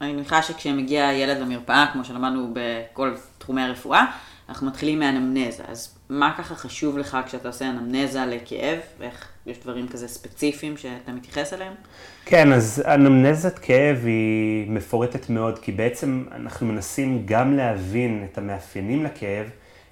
אני 0.00 0.12
מניחה 0.12 0.42
שכשמגיע 0.42 1.12
ילד 1.12 1.36
למרפאה, 1.38 1.86
כמו 1.92 2.04
שלמדנו 2.04 2.54
בכל 2.54 3.14
תחומי 3.38 3.62
הרפואה, 3.62 4.04
אנחנו 4.48 4.66
מתחילים 4.66 4.98
מאנמנזה. 4.98 5.62
אז 5.68 5.98
מה 6.08 6.34
ככה 6.38 6.54
חשוב 6.54 6.98
לך 6.98 7.18
כשאתה 7.26 7.48
עושה 7.48 7.70
אנמנזה 7.70 8.26
לכאב, 8.26 8.78
ואיך 8.98 9.28
יש 9.46 9.58
דברים 9.58 9.88
כזה 9.88 10.08
ספציפיים 10.08 10.76
שאתה 10.76 11.12
מתייחס 11.12 11.52
אליהם? 11.52 11.72
כן, 12.24 12.52
אז 12.52 12.82
אנמנזת 12.86 13.58
כאב 13.58 13.96
היא 14.04 14.70
מפורטת 14.70 15.30
מאוד, 15.30 15.58
כי 15.58 15.72
בעצם 15.72 16.24
אנחנו 16.32 16.66
מנסים 16.66 17.22
גם 17.26 17.56
להבין 17.56 18.26
את 18.32 18.38
המאפיינים 18.38 19.04
לכאב, 19.04 19.46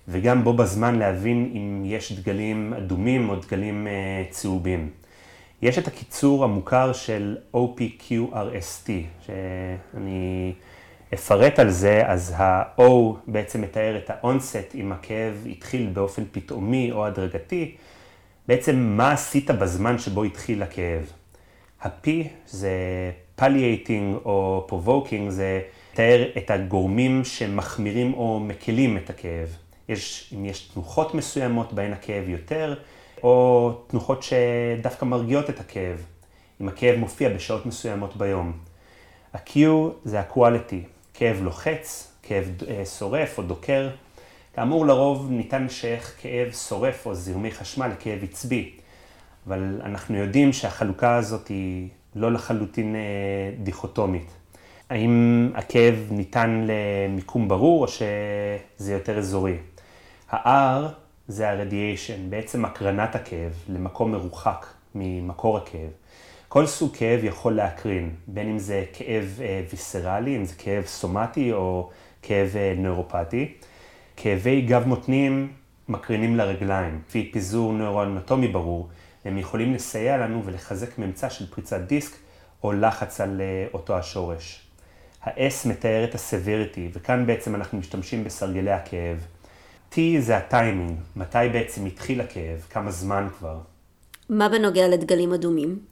וגם 0.09 0.45
בו 0.45 0.53
בזמן 0.53 0.99
להבין 0.99 1.53
אם 1.55 1.83
יש 1.87 2.13
דגלים 2.13 2.75
אדומים 2.75 3.29
או 3.29 3.37
דגלים 3.37 3.87
אה, 3.87 4.25
צהובים. 4.31 4.91
יש 5.63 5.79
את 5.79 5.87
הקיצור 5.87 6.45
המוכר 6.45 6.93
של 6.93 7.37
OPQRST, 7.55 8.91
שאני 9.27 10.53
אפרט 11.15 11.59
על 11.59 11.71
זה, 11.71 12.03
אז 12.07 12.35
ה-O 12.37 12.83
בעצם 13.27 13.63
מתאר 13.63 13.97
את 13.97 14.11
ה-onset, 14.11 14.75
אם 14.75 14.93
הכאב 14.93 15.47
התחיל 15.51 15.91
באופן 15.93 16.23
פתאומי 16.33 16.93
או 16.93 17.07
הדרגתי, 17.07 17.75
בעצם 18.49 18.77
מה 18.77 19.13
עשית 19.13 19.51
בזמן 19.51 19.99
שבו 19.99 20.25
התחיל 20.25 20.63
הכאב. 20.63 21.13
ה-P 21.83 22.09
זה 22.47 22.71
palliating 23.41 24.25
או 24.25 24.67
provoking, 24.71 25.31
זה 25.31 25.61
מתאר 25.93 26.25
את 26.39 26.51
הגורמים 26.51 27.25
שמחמירים 27.25 28.15
או 28.15 28.41
מקלים 28.41 28.97
את 28.97 29.11
הכאב. 29.11 29.57
יש, 29.89 30.35
אם 30.37 30.45
יש 30.45 30.69
תנוחות 30.69 31.15
מסוימות 31.15 31.73
בהן 31.73 31.93
הכאב 31.93 32.29
יותר, 32.29 32.75
או 33.23 33.73
תנוחות 33.87 34.23
שדווקא 34.23 35.05
מרגיעות 35.05 35.51
את 35.51 35.61
הכאב, 35.61 36.07
אם 36.61 36.69
הכאב 36.69 36.99
מופיע 36.99 37.29
בשעות 37.29 37.67
מסוימות 37.67 38.17
ביום. 38.17 38.53
ה-Q 39.35 39.59
זה 40.05 40.21
ה-quality, 40.21 40.92
כאב 41.15 41.41
לוחץ, 41.43 42.13
כאב 42.23 42.51
אה, 42.69 42.85
שורף 42.85 43.39
או 43.39 43.43
דוקר. 43.43 43.91
כאמור, 44.55 44.87
לרוב 44.87 45.31
ניתן 45.31 45.65
לשייך 45.65 46.15
כאב 46.21 46.53
שורף 46.53 47.07
או 47.07 47.15
זרמי 47.15 47.51
חשמל 47.51 47.87
לכאב 47.87 48.19
עצבי, 48.23 48.71
אבל 49.47 49.81
אנחנו 49.85 50.17
יודעים 50.17 50.53
שהחלוקה 50.53 51.17
הזאת 51.17 51.49
היא 51.49 51.89
לא 52.15 52.33
לחלוטין 52.33 52.97
אה, 52.97 53.01
דיכוטומית. 53.63 54.31
האם 54.91 55.51
הכאב 55.55 56.09
ניתן 56.11 56.67
למיקום 56.67 57.49
ברור 57.49 57.83
או 57.83 57.89
שזה 57.89 58.93
יותר 58.93 59.19
אזורי? 59.19 59.57
ה-R 60.31 60.89
זה 61.29 61.51
ה-radiation, 61.51 62.29
בעצם 62.29 62.65
הקרנת 62.65 63.15
הכאב 63.15 63.53
למקום 63.69 64.13
מרוחק 64.13 64.67
ממקור 64.95 65.57
הכאב. 65.59 65.91
כל 66.53 66.67
סוג 66.67 66.97
כאב 66.97 67.25
יכול 67.25 67.55
להקרין, 67.55 68.11
בין 68.27 68.49
אם 68.49 68.59
זה 68.59 68.85
כאב 68.93 69.39
אה, 69.41 69.63
ויסרלי, 69.71 70.37
אם 70.37 70.45
זה 70.45 70.55
כאב 70.59 70.85
סומטי 70.87 71.53
או 71.53 71.91
כאב 72.23 72.57
אה, 72.57 72.75
נוירופטי. 72.77 73.55
כאבי 74.17 74.61
גב 74.61 74.87
מותנים 74.87 75.53
מקרינים 75.89 76.37
לרגליים, 76.37 77.01
לפי 77.09 77.31
פיזור 77.33 77.73
נוירואנטומי 77.73 78.49
ברור, 78.49 78.89
הם 79.25 79.39
יכולים 79.39 79.75
לסייע 79.75 80.17
לנו 80.17 80.43
ולחזק 80.45 80.99
ממצא 80.99 81.29
של 81.29 81.51
פריצת 81.51 81.81
דיסק 81.81 82.13
או 82.63 82.73
לחץ 82.73 83.21
על 83.21 83.41
אה, 83.41 83.67
אותו 83.75 83.97
השורש. 83.97 84.67
ה-S 85.23 85.69
מתאר 85.69 86.05
את 86.05 86.15
ה-severity, 86.15 86.91
וכאן 86.93 87.27
בעצם 87.27 87.55
אנחנו 87.55 87.79
משתמשים 87.79 88.25
בסרגלי 88.25 88.73
הכאב. 88.73 89.27
T 89.93 89.97
זה 90.21 90.37
הטיימינג, 90.37 90.99
מתי 91.17 91.49
בעצם 91.53 91.87
התחיל 91.87 92.21
הכאב, 92.21 92.67
כמה 92.71 92.91
זמן 92.91 93.29
כבר. 93.39 93.59
מה 94.29 94.49
בנוגע 94.49 94.89
לדגלים 94.89 95.33
אדומים? 95.33 95.92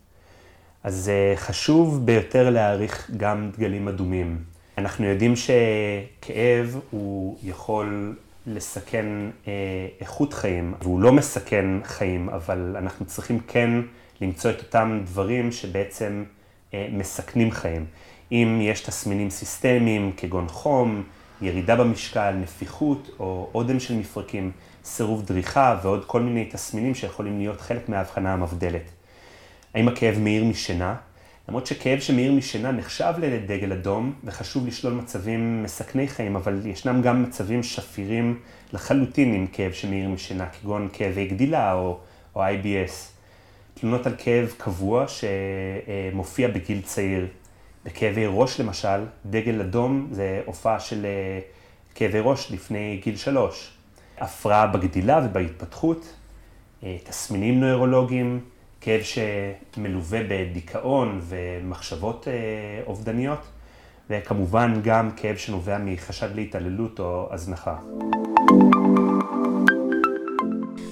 אז 0.85 1.09
אה, 1.09 1.37
חשוב 1.37 2.07
ביותר 2.07 2.51
להעריך 2.51 3.11
גם 3.17 3.51
דגלים 3.57 3.89
אדומים. 3.89 4.39
אנחנו 4.79 5.07
יודעים 5.07 5.35
שכאב 5.37 6.81
הוא 6.91 7.39
יכול 7.43 8.17
לסכן 8.47 9.07
אה, 9.49 9.53
איכות 10.01 10.35
חיים, 10.35 10.75
והוא 10.83 11.01
לא 11.01 11.13
מסכן 11.13 11.67
חיים, 11.85 12.29
אבל 12.29 12.77
אנחנו 12.79 13.07
צריכים 13.07 13.41
כן 13.41 13.71
למצוא 14.21 14.51
את 14.51 14.59
אותם 14.59 15.01
דברים 15.05 15.53
שבעצם 15.53 16.25
אה, 16.75 16.89
מסכנים 16.93 17.51
חיים. 17.51 17.87
אם 18.33 18.59
יש 18.63 18.81
תסמינים 18.81 19.31
סיסטמיים 19.31 20.13
כגון 20.17 20.49
חום, 20.49 21.03
ירידה 21.43 21.77
במשקל, 21.77 22.31
נפיחות 22.31 23.11
או 23.19 23.51
אודם 23.55 23.81
של 23.81 23.95
מפרקים, 23.95 24.51
סירוב 24.85 25.27
דריכה 25.27 25.81
ועוד 25.83 26.05
כל 26.05 26.21
מיני 26.21 26.45
תסמינים 26.45 26.95
שיכולים 26.95 27.39
להיות 27.39 27.61
חלק 27.61 27.89
מההבחנה 27.89 28.33
המבדלת. 28.33 29.00
האם 29.75 29.89
הכאב 29.89 30.19
מאיר 30.19 30.45
משינה? 30.45 30.97
למרות 31.49 31.67
שכאב 31.67 32.01
שמאיר 32.01 32.33
משינה 32.33 32.73
נחשב 32.73 33.13
לדגל 33.19 33.73
אדום 33.73 34.13
וחשוב 34.25 34.67
לשלול 34.67 34.93
מצבים 34.93 35.63
מסכני 35.63 36.09
חיים, 36.09 36.37
אבל 36.37 36.67
ישנם 36.67 37.03
גם 37.03 37.23
מצבים 37.23 37.63
שפירים 37.63 38.41
לחלוטין 38.73 39.35
עם 39.35 39.47
כאב 39.47 39.73
שמאיר 39.73 40.09
משינה, 40.09 40.47
כגון 40.47 40.89
כאבי 40.93 41.27
גדילה 41.27 41.73
או, 41.73 41.99
או 42.37 42.45
IBS. 42.45 42.93
תלונות 43.75 44.07
על 44.07 44.15
כאב 44.19 44.55
קבוע 44.59 45.05
שמופיע 45.09 46.49
בגיל 46.49 46.81
צעיר. 46.83 47.27
בכאבי 47.85 48.25
ראש 48.29 48.61
למשל, 48.61 49.05
דגל 49.27 49.61
אדום 49.61 50.09
זה 50.11 50.43
הופעה 50.47 50.81
של 50.81 51.05
אה, 51.05 51.41
כאבי 51.95 52.19
ראש 52.21 52.53
לפני 52.53 53.01
גיל 53.05 53.17
שלוש. 53.17 53.71
הפרעה 54.19 54.67
בגדילה 54.67 55.21
ובהתפתחות, 55.25 56.15
אה, 56.83 56.97
תסמינים 57.05 57.61
נוירולוגיים, 57.61 58.41
כאב 58.81 59.01
שמלווה 59.03 60.21
בדיכאון 60.29 61.21
ומחשבות 61.29 62.29
אה, 62.29 62.83
אובדניות, 62.87 63.39
וכמובן 64.11 64.81
גם 64.85 65.11
כאב 65.17 65.37
שנובע 65.37 65.79
מחשד 65.79 66.35
להתעללות 66.35 67.01
או 67.01 67.29
הזנחה. 67.31 67.77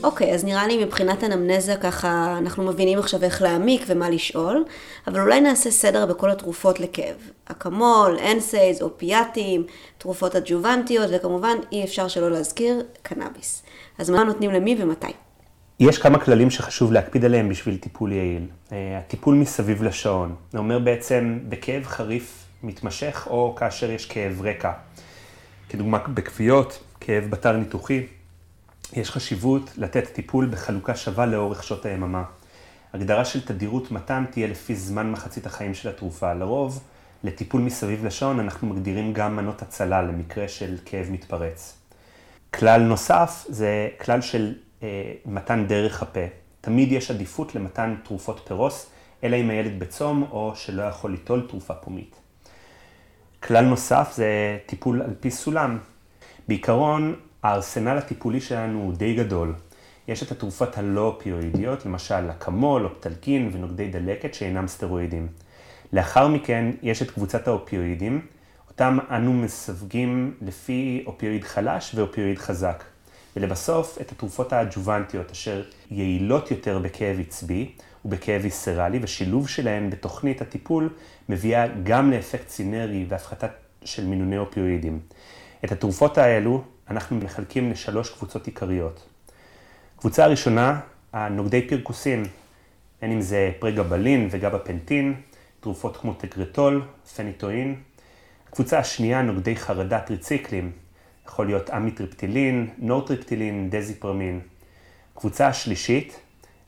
אוקיי, 0.05 0.35
אז 0.35 0.45
נראה 0.45 0.67
לי 0.67 0.85
מבחינת 0.85 1.25
אנמנזה 1.25 1.77
ככה 1.77 2.39
אנחנו 2.39 2.63
מבינים 2.63 2.99
עכשיו 2.99 3.25
איך 3.25 3.43
להעמיק 3.43 3.83
ומה 3.87 4.11
לשאול, 4.11 4.65
אבל 5.07 5.21
אולי 5.21 5.41
נעשה 5.41 5.71
סדר 5.71 6.07
בכל 6.07 6.31
התרופות 6.31 6.81
לכאב. 6.81 7.17
אקמול, 7.45 8.19
אנסייז, 8.33 8.83
אופיאטים, 8.83 9.67
תרופות 9.99 10.37
אג'וונטיות, 10.37 11.11
וכמובן 11.13 11.57
אי 11.73 11.85
אפשר 11.85 12.09
שלא 12.09 12.31
להזכיר 12.31 12.83
קנאביס. 13.03 13.63
אז 13.99 14.11
מה 14.11 14.25
נותנים 14.25 14.51
למי 14.51 14.77
ומתי? 14.79 15.28
יש 15.81 15.99
כמה 15.99 16.19
כללים 16.19 16.51
שחשוב 16.51 16.93
להקפיד 16.93 17.25
עליהם 17.25 17.49
בשביל 17.49 17.77
טיפול 17.77 18.13
יעיל. 18.13 18.47
אה, 18.73 18.99
הטיפול 18.99 19.35
מסביב 19.35 19.83
לשעון, 19.83 20.35
זה 20.53 20.59
אומר 20.59 20.79
בעצם 20.79 21.39
בכאב 21.49 21.85
חריף 21.85 22.45
מתמשך 22.63 23.27
או 23.31 23.55
כאשר 23.59 23.91
יש 23.91 24.07
כאב 24.07 24.41
רקע. 24.43 24.73
כדוגמה 25.69 25.99
בכוויות, 25.99 26.85
כאב 27.01 27.25
בתר 27.31 27.57
ניתוחי, 27.57 28.07
יש 28.93 29.11
חשיבות 29.11 29.71
לתת 29.77 30.07
טיפול 30.13 30.49
בחלוקה 30.51 30.97
שווה 30.97 31.27
לאורך 31.27 31.63
שעות 31.63 31.87
היממה. 31.87 32.25
הגדרה 32.93 33.25
של 33.25 33.47
תדירות 33.47 33.91
מתן 33.91 34.25
תהיה 34.31 34.47
לפי 34.47 34.75
זמן 34.75 35.11
מחצית 35.11 35.47
החיים 35.47 35.75
של 35.75 35.89
התרופה. 35.89 36.35
לרוב, 36.35 36.83
לטיפול 37.25 37.61
מסביב 37.61 38.07
לשעון 38.07 38.41
אנחנו 38.41 38.69
מגדירים 38.69 39.13
גם 39.13 39.37
מנות 39.37 39.63
הצלה 39.63 40.03
למקרה 40.03 40.49
של 40.49 40.77
כאב 40.85 41.07
מתפרץ. 41.11 41.79
כלל 42.55 42.83
נוסף 42.83 43.45
זה 43.49 43.89
כלל 44.05 44.21
של 44.21 44.55
מתן 45.27 45.67
דרך 45.67 46.03
הפה. 46.03 46.21
תמיד 46.61 46.93
יש 46.93 47.11
עדיפות 47.11 47.55
למתן 47.55 47.95
תרופות 48.05 48.41
פירוס, 48.47 48.91
אלא 49.25 49.37
אם 49.37 49.51
הילד 49.51 49.79
בצום 49.79 50.27
או 50.31 50.53
שלא 50.55 50.83
יכול 50.83 51.11
ליטול 51.11 51.47
תרופה 51.49 51.75
פומית. 51.75 52.17
כלל 53.43 53.65
נוסף 53.65 54.13
זה 54.15 54.59
טיפול 54.67 55.03
על 55.03 55.15
פי 55.21 55.31
סולם. 55.31 55.79
בעיקרון, 56.49 57.15
הארסנל 57.43 57.99
הטיפולי 57.99 58.41
שלנו 58.41 58.79
הוא 58.83 58.95
די 58.95 59.15
גדול. 59.15 59.55
יש 60.09 60.23
את 60.23 60.31
התרופות 60.31 60.79
הלא 60.79 61.07
אופיואידיות, 61.07 61.87
למשל 61.87 62.31
אקמול, 62.31 62.85
אופטלקין 62.85 63.51
ונוגדי 63.53 63.89
דלקת 63.89 64.35
שאינם 64.35 64.69
סטרואידים. 64.69 65.29
לאחר 65.93 66.29
מכן 66.29 66.71
יש 66.83 67.03
את 67.03 67.11
קבוצת 67.11 67.49
האופיואידים, 67.49 68.21
אותם 68.69 68.99
אנו 69.11 69.33
מסווגים 69.33 70.35
לפי 70.43 71.03
אופיואיד 71.07 71.45
חלש 71.45 71.95
ואופיואיד 71.95 72.39
חזק. 72.39 72.85
ולבסוף, 73.37 73.99
את 74.01 74.13
התרופות 74.13 74.53
האג'וונטיות, 74.53 75.31
אשר 75.31 75.63
יעילות 75.91 76.51
יותר 76.51 76.79
בכאב 76.79 77.21
עצבי 77.21 77.71
ובכאב 78.05 78.41
ויסרלי, 78.43 78.99
ושילוב 79.03 79.49
שלהן 79.49 79.91
בתוכנית 79.91 80.43
הטיפול 80.43 80.91
מביאה 81.29 81.67
גם 81.83 82.11
לאפקט 82.11 82.49
סינרי 82.49 83.07
והפחתה 83.09 83.47
של 83.85 84.07
מינוני 84.07 84.39
אופיואידים. 84.39 85.01
את 85.65 85.73
התרופות 85.73 86.19
האלו 86.19 86.63
אנחנו 86.91 87.17
מחלקים 87.17 87.71
לשלוש 87.71 88.11
קבוצות 88.11 88.47
עיקריות. 88.47 89.07
קבוצה 89.97 90.25
הראשונה, 90.25 90.81
הנוגדי 91.13 91.69
פרכוסין, 91.69 92.25
בין 93.03 93.13
אם 93.13 93.21
זה 93.21 93.51
פרגבלין 93.59 94.29
וגבפנטין, 94.31 95.15
תרופות 95.61 95.97
כמו 95.97 96.15
טגרטול, 96.15 96.83
פניטואין. 97.17 97.77
הקבוצה 98.49 98.79
השנייה, 98.79 99.23
נוגדי 99.23 99.57
חרדה 99.57 100.01
טריציקלים, 100.01 100.73
יכול 101.29 101.47
להיות 101.47 101.71
אמיטריפטילין, 101.71 102.71
נורטריפטילין, 102.79 103.71
דזיפרמין. 103.71 104.41
קבוצה 105.15 105.47
השלישית, 105.49 106.21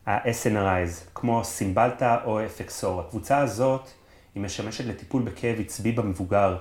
ה-SNRIs, 0.06 1.10
כמו 1.14 1.44
סימבלטה 1.44 2.18
או 2.24 2.44
אפקסור. 2.44 3.00
הקבוצה 3.00 3.38
הזאת 3.38 3.88
היא 4.34 4.42
משמשת 4.42 4.84
לטיפול 4.84 5.22
בכאב 5.22 5.60
עצבי 5.60 5.92
במבוגר. 5.92 6.56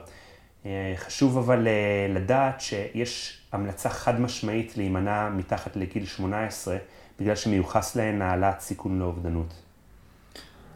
אה, 0.66 0.94
חשוב 0.98 1.38
אבל 1.38 1.68
אה, 1.68 2.08
לדעת 2.10 2.62
שיש 2.62 3.42
המלצה 3.52 3.90
חד 3.90 4.22
משמעית 4.22 4.78
להימנע 4.78 5.30
מתחת 5.30 5.76
לגיל 5.76 6.06
18, 6.06 6.78
בגלל 7.20 7.36
שמיוחס 7.36 7.96
להן 7.96 8.22
העלאת 8.22 8.60
סיכון 8.60 9.00
לאובדנות. 9.00 9.54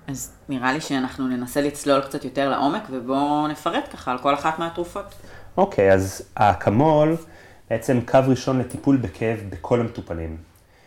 אז 0.08 0.34
נראה 0.50 0.74
לי 0.74 0.82
שאנחנו 0.82 1.28
ננסה 1.28 1.62
לצלול 1.62 2.02
קצת 2.02 2.24
יותר 2.24 2.50
לעומק, 2.50 2.84
ובואו 2.92 3.48
נפרט 3.48 3.92
ככה 3.94 4.12
על 4.12 4.18
כל 4.18 4.34
אחת 4.34 4.60
מהתרופות. 4.60 5.16
אוקיי, 5.58 5.94
אז 5.94 6.30
האקמול 6.36 7.16
בעצם 7.70 8.00
קו 8.06 8.20
ראשון 8.28 8.60
לטיפול 8.60 8.98
בכאב 8.98 9.40
בכל 9.50 9.80
המטופלים. 9.80 10.38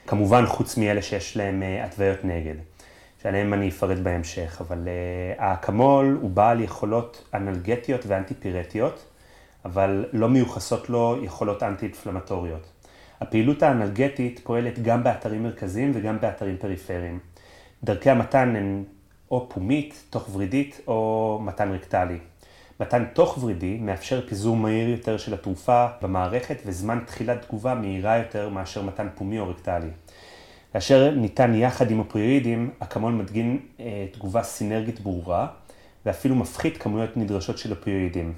כמובן, 0.06 0.46
חוץ 0.46 0.76
מאלה 0.76 1.02
שיש 1.02 1.36
להם 1.36 1.62
אה, 1.62 1.84
התוויות 1.84 2.24
נגד, 2.24 2.54
שעליהם 3.22 3.54
אני 3.54 3.68
אפרט 3.68 3.98
בהמשך, 3.98 4.60
אבל 4.60 4.78
uh, 4.78 5.42
האקמול 5.42 6.18
הוא 6.22 6.30
בעל 6.30 6.60
יכולות 6.60 7.24
אנלגטיות 7.34 8.00
ואנטיפירטיות, 8.06 9.04
אבל 9.64 10.04
לא 10.12 10.28
מיוחסות 10.28 10.90
לו 10.90 11.16
יכולות 11.22 11.62
אנטי-אינפלמטוריות. 11.62 12.66
הפעילות 13.20 13.62
האנלגטית 13.62 14.40
פועלת 14.44 14.82
גם 14.82 15.04
באתרים 15.04 15.42
מרכזיים 15.42 15.92
וגם 15.94 16.20
באתרים 16.20 16.56
פריפריים. 16.56 17.18
דרכי 17.84 18.10
המתן 18.10 18.56
הן 18.56 18.84
או 19.30 19.48
פומית, 19.48 20.04
תוך 20.10 20.28
ורידית 20.34 20.80
או 20.86 21.40
מתן 21.42 21.72
רקטלי. 21.72 22.18
מתן 22.80 23.04
תוך 23.12 23.38
ורידי 23.42 23.78
מאפשר 23.80 24.26
פיזור 24.28 24.56
מהיר 24.56 24.88
יותר 24.88 25.16
של 25.16 25.34
התרופה 25.34 25.86
במערכת 26.02 26.56
וזמן 26.66 26.98
תחילת 27.06 27.42
תגובה 27.42 27.74
מהירה 27.74 28.18
יותר 28.18 28.48
מאשר 28.48 28.82
מתן 28.82 29.08
פומי 29.14 29.38
או 29.38 29.48
רקטלי. 29.48 29.90
כאשר 30.72 31.10
ניתן 31.10 31.54
יחד 31.54 31.90
עם 31.90 31.98
אופריואידים, 31.98 32.70
אקמול 32.78 33.12
מדגין 33.12 33.58
אה, 33.80 34.06
תגובה 34.12 34.42
סינרגית 34.42 35.00
ברורה 35.00 35.46
ואפילו 36.06 36.34
מפחית 36.34 36.76
כמויות 36.76 37.16
נדרשות 37.16 37.58
של 37.58 37.70
אופריואידים. 37.70 38.32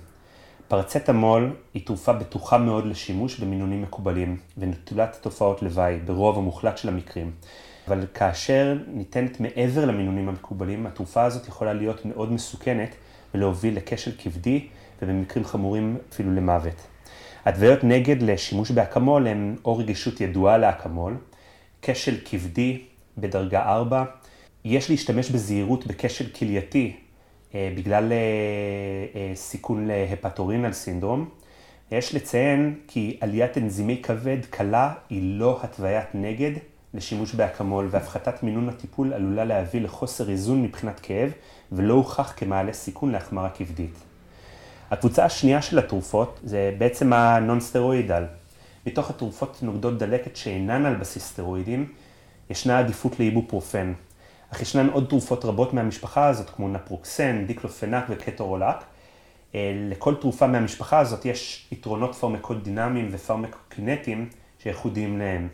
פרצטמול 0.69 1.53
היא 1.75 1.87
תרופה 1.87 2.13
בטוחה 2.13 2.59
מאוד 2.59 2.87
לשימוש 2.87 3.41
במינונים 3.41 3.83
מקובלים 3.83 4.37
ונטולת 4.59 5.19
תופעות 5.21 5.63
לוואי 5.63 5.99
ברוב 6.05 6.39
המוחלט 6.39 6.79
של 6.79 6.89
המקרים. 6.89 7.31
אבל 7.89 8.07
כאשר 8.15 8.79
ניתנת 8.89 9.41
מעבר 9.41 9.85
למינונים 9.85 10.29
המקובלים, 10.29 10.87
התרופה 10.87 11.25
הזאת 11.25 11.49
יכולה 11.49 11.73
להיות 11.73 12.05
מאוד 12.05 12.33
מסוכנת 12.33 12.95
ולהוביל 13.35 13.77
לכשל 13.77 14.13
כבדי 14.19 14.67
ובמקרים 15.03 15.45
חמורים 15.45 15.97
אפילו 16.13 16.35
למוות. 16.35 16.87
התוויות 17.45 17.85
נגד 17.85 18.23
לשימוש 18.23 18.71
באקמול 18.71 19.27
הן 19.27 19.57
או 19.65 19.77
רגישות 19.77 20.21
ידועה 20.21 20.59
לאקמול, 20.59 21.17
כשל 21.83 22.17
כבדי 22.25 22.83
בדרגה 23.19 23.63
4, 23.63 24.05
יש 24.65 24.91
להשתמש 24.91 25.31
בזהירות 25.31 25.87
בכשל 25.87 26.29
כלייתי 26.29 26.97
אה, 27.55 27.73
בגלל 27.77 28.13
אה, 28.13 28.17
אה, 29.15 29.35
סיכון 29.35 29.87
להפטורינל 29.87 30.73
סינדרום. 30.73 31.29
יש 31.93 32.15
לציין 32.15 32.75
כי 32.89 33.17
עליית 33.21 33.59
אנזימי 33.59 34.03
כבד 34.03 34.39
קלה 34.51 34.93
היא 35.11 35.39
לא 35.39 35.61
התוויית 35.63 36.15
נגד 36.15 36.53
לשימוש 36.95 37.35
באקמול, 37.35 37.89
והפחתת 37.91 38.43
מינון 38.43 38.69
הטיפול 38.69 39.13
עלולה 39.13 39.45
להביא 39.45 39.81
לחוסר 39.81 40.31
איזון 40.31 40.63
מבחינת 40.63 41.01
כאב, 41.01 41.33
ולא 41.73 41.95
הוכח 41.95 42.33
כמעלה 42.37 42.73
סיכון 42.73 43.13
להחמרה 43.13 43.51
כבדית. 43.51 43.95
הקבוצה 44.91 45.25
השנייה 45.25 45.63
של 45.63 45.79
התרופות 45.79 46.41
זה 46.45 46.75
בעצם 46.79 47.13
ה 47.13 47.20
non-steroidal. 47.20 48.25
מתוך 48.87 49.11
התרופות 49.11 49.59
נוגדות 49.63 49.99
דלקת 49.99 50.37
שאינן 50.37 50.87
על 50.87 50.95
בסיס 50.95 51.25
סטרואידים, 51.29 51.93
ישנה 52.51 52.79
עדיפות 52.79 53.21
לאיבופרופן. 53.21 53.93
אך 54.53 54.63
ישנן 54.63 54.89
עוד 54.89 55.07
תרופות 55.09 55.45
רבות 55.45 55.75
מהמשפחה 55.75 56.29
הזאת, 56.29 56.51
כמו 56.51 56.69
נפרוקסן, 56.69 57.45
דיקלופנק 57.47 58.05
וקטורולק. 58.09 58.77
אה, 59.55 59.73
לכל 59.91 60.15
תרופה 60.15 60.47
מהמשפחה 60.47 60.99
הזאת 60.99 61.25
יש 61.25 61.69
יתרונות 61.73 62.15
פרמקודינמיים 62.15 63.09
ופרמקוקינטיים 63.13 64.29
שייחודיים 64.63 65.19
להם. 65.19 65.49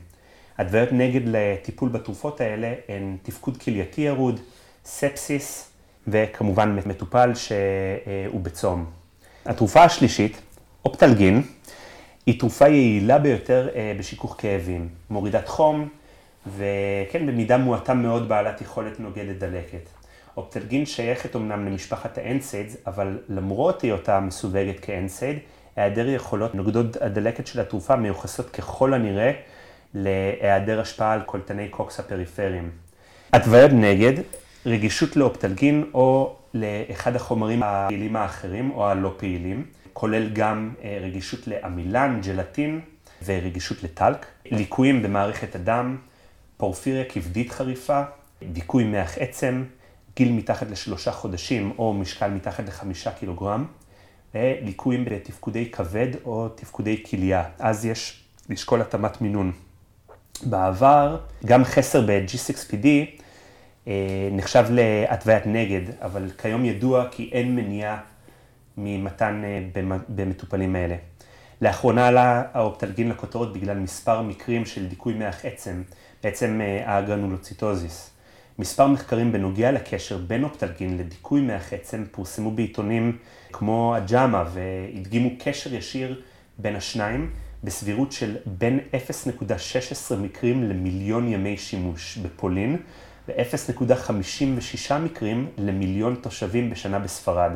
התוויות 0.59 0.93
נגד 0.93 1.21
לטיפול 1.25 1.89
בתרופות 1.89 2.41
האלה 2.41 2.75
הן 2.89 3.17
תפקוד 3.23 3.57
כלייתי 3.57 4.01
ירוד, 4.01 4.41
ספסיס 4.85 5.71
וכמובן 6.09 6.79
מטופל 6.87 7.33
שהוא 7.35 8.41
בצום. 8.41 8.85
התרופה 9.47 9.85
השלישית, 9.85 10.41
אופטלגין, 10.85 11.43
היא 12.27 12.41
תרופה 12.41 12.69
יעילה 12.69 13.19
ביותר 13.19 13.69
אה, 13.75 13.97
בשיכוך 13.99 14.37
כאבים, 14.39 14.89
מורידת 15.11 15.49
חום 15.49 15.89
וכן 16.57 17.27
במידה 17.27 17.59
מועטה 17.59 17.95
מאוד 17.95 18.29
בעלת 18.29 18.61
יכולת 18.61 19.01
נוגדת 19.01 19.39
דלקת. 19.39 19.89
אופטלגין 20.37 20.87
שייכת 20.87 21.37
אמנם 21.37 21.67
למשפחת 21.67 22.19
האנסיידס, 22.19 22.77
אבל 22.87 23.19
למרות 23.29 23.83
היותה 23.83 24.21
מסווגת 24.21 24.81
כאנסייד, 24.81 25.39
היעדר 25.77 26.09
יכולות 26.09 26.55
נוגדות 26.55 26.97
הדלקת 27.01 27.47
של 27.47 27.61
התרופה 27.61 27.97
מיוחסות 27.97 28.51
ככל 28.51 28.95
הנראה 28.95 29.33
להיעדר 29.95 30.81
השפעה 30.81 31.13
על 31.13 31.23
קולטני 31.23 31.69
קוקס 31.69 32.01
הפריפריים. 32.01 32.71
התוויות 33.33 33.71
נגד, 33.75 34.13
רגישות 34.67 35.17
לאופטלגין 35.17 35.91
או 35.95 36.37
לאחד 36.55 37.17
החומרים 37.17 37.63
הפעילים 37.63 38.17
האחרים 38.17 38.71
או 38.71 38.89
הלא 38.89 39.15
פעילים, 39.17 39.67
כולל 39.93 40.29
גם 40.29 40.75
אה, 40.83 40.99
רגישות 41.03 41.47
לעמילן, 41.47 42.21
ג'לטין 42.25 42.81
ורגישות 43.25 43.83
לטלק, 43.83 44.27
ליקויים 44.45 45.03
במערכת 45.03 45.55
הדם, 45.55 45.97
פורפיריה 46.57 47.05
כבדית 47.05 47.53
חריפה, 47.53 48.03
דיכוי 48.43 48.85
מח 48.85 49.19
עצם, 49.19 49.65
גיל 50.17 50.33
מתחת 50.33 50.71
לשלושה 50.71 51.13
חודשים 51.13 51.73
או 51.79 51.95
משקל 51.95 52.29
מתחת 52.31 52.69
לחמישה 52.69 53.11
קילוגרם, 53.11 53.65
וליקויים 54.35 55.05
בתפקודי 55.05 55.71
כבד 55.71 56.09
או 56.25 56.49
תפקודי 56.49 57.03
כליה. 57.11 57.45
אז 57.59 57.87
יש 57.87 58.21
לשקול 58.49 58.81
התאמת 58.81 59.21
מינון. 59.21 59.53
בעבר, 60.43 61.19
גם 61.47 61.65
חסר 61.65 62.01
ב-G6PD 62.01 62.87
אה, 63.89 64.29
נחשב 64.33 64.65
להתוויית 64.71 65.47
נגד, 65.47 65.81
אבל 66.03 66.31
כיום 66.39 66.65
ידוע 66.65 67.09
כי 67.11 67.31
אין 67.33 67.57
מניעה 67.57 68.01
ממתן 68.79 69.43
אה, 69.45 69.83
במטופלים 70.09 70.77
האלה. 70.77 70.97
לאחרונה 71.61 72.09
עלה 72.09 72.43
האופטלגין 72.53 73.09
לכותרות 73.09 73.53
בגלל 73.53 73.79
מספר 73.79 74.23
מקרים 74.23 74.67
של 74.67 74.87
דיכוי 74.87 75.15
מח 75.15 75.45
עצם, 75.45 75.83
בעצם 76.23 76.61
אה, 76.61 76.97
הגרנולוציטוזיס. 76.97 78.11
מספר 78.59 78.87
מחקרים 78.87 79.33
בנוגע 79.33 79.73
לקשר 79.73 80.19
בין 80.19 80.45
אופטלגין 80.45 80.99
לדיכוי 80.99 81.41
מח 81.41 81.73
עצם 81.73 82.05
פורסמו 82.11 82.51
בעיתונים 82.51 83.19
כמו 83.53 83.95
הג'אמה 83.97 84.45
והדגימו 84.53 85.31
קשר 85.39 85.75
ישיר 85.75 86.23
בין 86.59 86.77
השניים, 86.77 87.31
בסבירות 87.65 88.13
של 88.13 88.37
בין 88.47 88.81
0.16 88.93 90.17
מקרים 90.17 90.63
למיליון 90.63 91.33
ימי 91.33 91.57
שימוש 91.57 92.19
בפולין 92.19 92.77
ו-0.56 93.29 94.95
מקרים 94.95 95.49
למיליון 95.59 96.15
תושבים 96.15 96.71
בשנה 96.71 96.99
בספרד. 96.99 97.53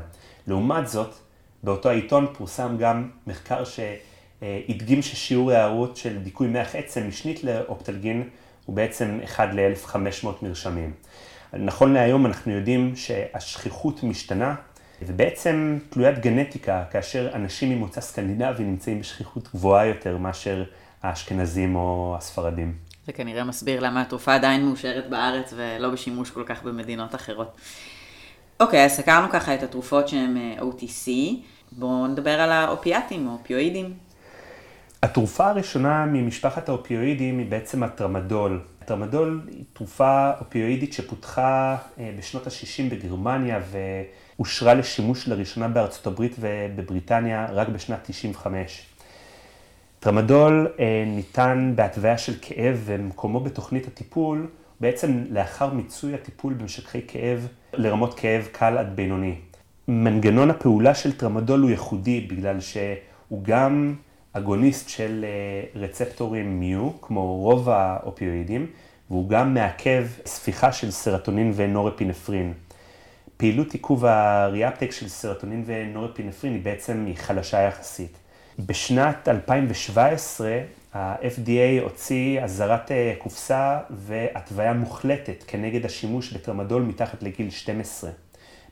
לעומת 0.47 0.88
זאת, 0.88 1.14
באותו 1.62 1.88
העיתון 1.88 2.27
פורסם 2.38 2.77
גם 2.79 3.11
מחקר 3.27 3.62
שהדגים 3.64 5.03
ששיעור 5.03 5.53
ההערות 5.53 5.97
של 5.97 6.18
דיכוי 6.18 6.49
מח 6.49 6.75
עצם 6.75 7.09
משנית 7.09 7.44
לאופטלגין 7.44 8.29
הוא 8.66 8.77
בעצם 8.77 9.18
1 9.25 9.49
ל-1500 9.53 10.27
מרשמים. 10.42 10.92
נכון 11.53 11.92
להיום 11.92 12.27
אנחנו 12.27 12.53
יודעים 12.53 12.97
שהשכיחות 12.97 14.03
משתנה 14.03 14.55
ובעצם 15.03 15.79
תלוית 15.89 16.19
גנטיקה, 16.19 16.85
כאשר 16.91 17.31
אנשים 17.35 17.71
ממוצא 17.71 18.01
סקנדינבי 18.01 18.65
נמצאים 18.65 19.01
בשכיחות 19.01 19.49
גבוהה 19.55 19.87
יותר 19.87 20.17
מאשר 20.17 20.65
האשכנזים 21.03 21.77
או 21.77 22.15
הספרדים. 22.19 22.75
זה 23.07 23.13
כנראה 23.13 23.45
מסביר 23.45 23.81
למה 23.81 24.01
התרופה 24.01 24.35
עדיין 24.35 24.67
מאושרת 24.67 25.11
בארץ 25.11 25.55
ולא 25.57 25.91
בשימוש 25.91 26.31
כל 26.31 26.43
כך 26.47 26.63
במדינות 26.63 27.15
אחרות. 27.15 27.57
אוקיי, 28.61 28.85
אז 28.85 28.93
סקרנו 28.93 29.31
ככה 29.31 29.55
את 29.55 29.63
התרופות 29.63 30.09
שהן 30.09 30.37
אה, 30.37 30.55
OTC. 30.61 31.11
בואו 31.73 32.07
נדבר 32.07 32.41
על 32.41 32.53
האופיאטים, 32.53 33.29
האופיואידים. 33.29 33.95
התרופה 35.03 35.49
הראשונה 35.49 36.07
ממשפחת 36.07 36.69
האופיואידים 36.69 37.39
היא 37.39 37.51
בעצם 37.51 37.83
הטרמדול. 37.83 38.61
הטרמדול 38.83 39.41
היא 39.51 39.65
תרופה 39.73 40.31
אופיואידית 40.41 40.93
שפותחה 40.93 41.77
אה, 41.99 42.11
בשנות 42.19 42.47
ה-60 42.47 42.91
בגרמניה 42.91 43.61
ואושרה 44.38 44.74
לשימוש 44.74 45.29
לראשונה 45.29 45.68
בארצות 45.68 46.07
הברית 46.07 46.37
ובבריטניה 46.40 47.46
רק 47.53 47.68
בשנת 47.68 47.98
95. 48.03 48.87
טרמדול 50.01 50.68
אה, 50.81 51.05
ניתן 51.07 51.72
בהתוויה 51.74 52.18
של 52.18 52.33
כאב 52.40 52.83
ומקומו 52.85 53.40
בתוכנית 53.40 53.87
הטיפול 53.87 54.46
בעצם 54.81 55.24
לאחר 55.31 55.74
מיצוי 55.74 56.14
הטיפול 56.14 56.55
במשככי 56.55 57.01
כאב 57.09 57.48
לרמות 57.72 58.14
כאב 58.14 58.48
קל 58.53 58.79
עד 58.79 58.96
בינוני. 58.96 59.35
מנגנון 59.88 60.51
הפעולה 60.51 60.94
של 60.94 61.16
טרמדול 61.16 61.61
הוא 61.61 61.70
ייחודי 61.70 62.20
בגלל 62.20 62.61
שהוא 62.61 63.42
גם 63.42 63.94
אגוניסט 64.33 64.88
של 64.88 65.24
אה, 65.24 65.81
רצפטורים 65.81 66.61
מיו, 66.61 66.90
כמו 67.01 67.37
רוב 67.37 67.68
האופיואידים, 67.68 68.66
והוא 69.11 69.29
גם 69.29 69.55
מעכב 69.55 70.07
ספיחה 70.27 70.72
של 70.72 70.90
סרטונין 70.90 71.53
ונורפינפרין. 71.57 72.53
פעילות 73.38 73.72
עיכוב 73.72 74.05
ה 74.05 74.14
reuptake 74.14 74.91
של 74.90 75.09
סרטונין 75.09 75.62
ונורפינפרין 75.66 76.53
היא 76.53 76.62
בעצם 76.62 77.07
חלשה 77.14 77.61
יחסית. 77.61 78.16
בשנת 78.59 79.29
2017 79.29 80.61
ה-FDA 80.94 81.83
הוציא 81.83 82.40
אזהרת 82.40 82.92
אה, 82.92 83.14
קופסה 83.18 83.79
והתוויה 83.90 84.72
מוחלטת 84.72 85.44
כנגד 85.46 85.85
השימוש 85.85 86.33
בטרמדול 86.33 86.83
מתחת 86.83 87.22
לגיל 87.22 87.51
12. 87.51 88.11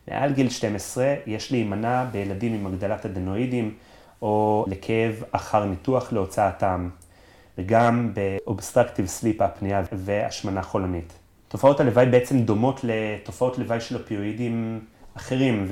מעל 0.07 0.33
גיל 0.33 0.49
12 0.49 1.15
יש 1.25 1.51
להימנע 1.51 2.05
בילדים 2.11 2.53
עם 2.53 2.65
הגדלת 2.65 3.05
אדנואידים 3.05 3.73
או 4.21 4.65
לכאב 4.67 5.23
אחר 5.31 5.65
ניתוח 5.65 6.13
להוצאתם, 6.13 6.89
וגם 7.57 8.13
ב 8.13 8.21
obstructive 8.21 9.05
sleep 9.05 9.41
apnea 9.41 9.81
והשמנה 9.91 10.61
חולנית. 10.61 11.13
תופעות 11.47 11.79
הלוואי 11.79 12.05
בעצם 12.05 12.41
דומות 12.41 12.79
לתופעות 12.83 13.57
לוואי 13.57 13.81
של 13.81 13.95
אופיואידים 13.95 14.79
אחרים 15.17 15.67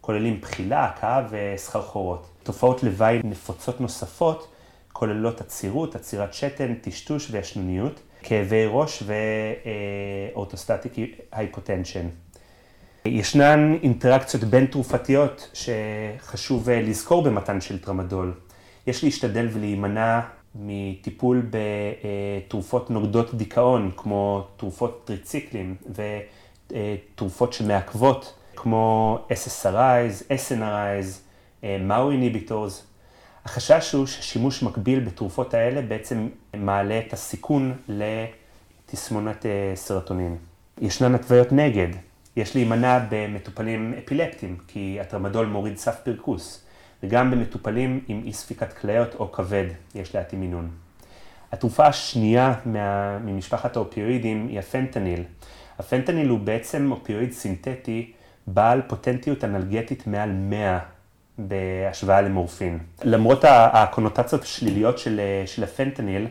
וכוללים 0.00 0.40
בחילה, 0.40 0.84
הכאה 0.84 1.22
וסחרחורות. 1.30 2.26
תופעות 2.42 2.82
לוואי 2.82 3.20
נפוצות 3.24 3.80
נוספות 3.80 4.48
כוללות 4.92 5.40
עצירות, 5.40 5.94
עצירת 5.94 6.34
שתן, 6.34 6.74
טשטוש 6.74 7.28
וישנוניות, 7.30 8.00
כאבי 8.22 8.66
ראש 8.68 9.02
ואורטוסטטיק 10.34 10.92
היפוטנשן. 11.32 12.06
ישנן 13.04 13.74
אינטראקציות 13.82 14.44
בין 14.44 14.66
תרופתיות 14.66 15.50
שחשוב 15.54 16.70
אה, 16.70 16.80
לזכור 16.80 17.22
במתן 17.22 17.60
של 17.60 17.78
טרמדול. 17.78 18.34
יש 18.86 19.04
להשתדל 19.04 19.48
ולהימנע 19.52 20.20
מטיפול 20.54 21.42
בתרופות 21.50 22.90
נוגדות 22.90 23.34
דיכאון, 23.34 23.90
כמו 23.96 24.46
תרופות 24.56 25.02
טריציקלים 25.04 25.74
ותרופות 26.70 27.52
שמעכבות, 27.52 28.34
כמו 28.56 29.18
SSRIs, 29.30 30.22
SNRIs, 30.30 31.24
MAO 31.62 32.12
inhibitors. 32.12 32.82
החשש 33.44 33.92
הוא 33.92 34.06
ששימוש 34.06 34.62
מקביל 34.62 35.00
בתרופות 35.00 35.54
האלה 35.54 35.82
בעצם 35.82 36.28
מעלה 36.56 36.98
את 37.06 37.12
הסיכון 37.12 37.74
לתסמונת 37.88 39.46
אה, 39.46 39.72
סרטונין. 39.74 40.36
ישנן 40.80 41.14
התוויות 41.14 41.52
נגד. 41.52 41.88
יש 42.36 42.54
להימנע 42.54 42.98
במטופלים 43.10 43.94
אפילפטיים, 44.04 44.56
כי 44.68 44.98
הטרמדול 45.00 45.46
מוריד 45.46 45.76
סף 45.76 46.00
פרקוס, 46.04 46.63
וגם 47.04 47.30
במטופלים 47.30 48.00
עם 48.08 48.22
אי 48.24 48.32
ספיקת 48.32 48.72
כליות 48.72 49.14
או 49.14 49.32
כבד, 49.32 49.64
יש 49.94 50.14
להתאים 50.14 50.40
מינון. 50.40 50.70
התרופה 51.52 51.86
השנייה 51.86 52.54
מה, 52.64 53.18
ממשפחת 53.18 53.76
האופיואידים 53.76 54.46
היא 54.48 54.58
הפנטניל. 54.58 55.22
הפנטניל 55.78 56.28
הוא 56.28 56.38
בעצם 56.38 56.92
אופיואיד 56.92 57.32
סינתטי 57.32 58.12
בעל 58.46 58.82
פוטנטיות 58.82 59.44
אנלגטית 59.44 60.06
מעל 60.06 60.32
100 60.32 60.78
בהשוואה 61.38 62.20
למורפין. 62.20 62.78
למרות 63.02 63.44
הקונוטציות 63.48 64.42
השליליות 64.42 64.98
של, 64.98 65.20
של 65.46 65.64
הפנטניל, 65.64 66.26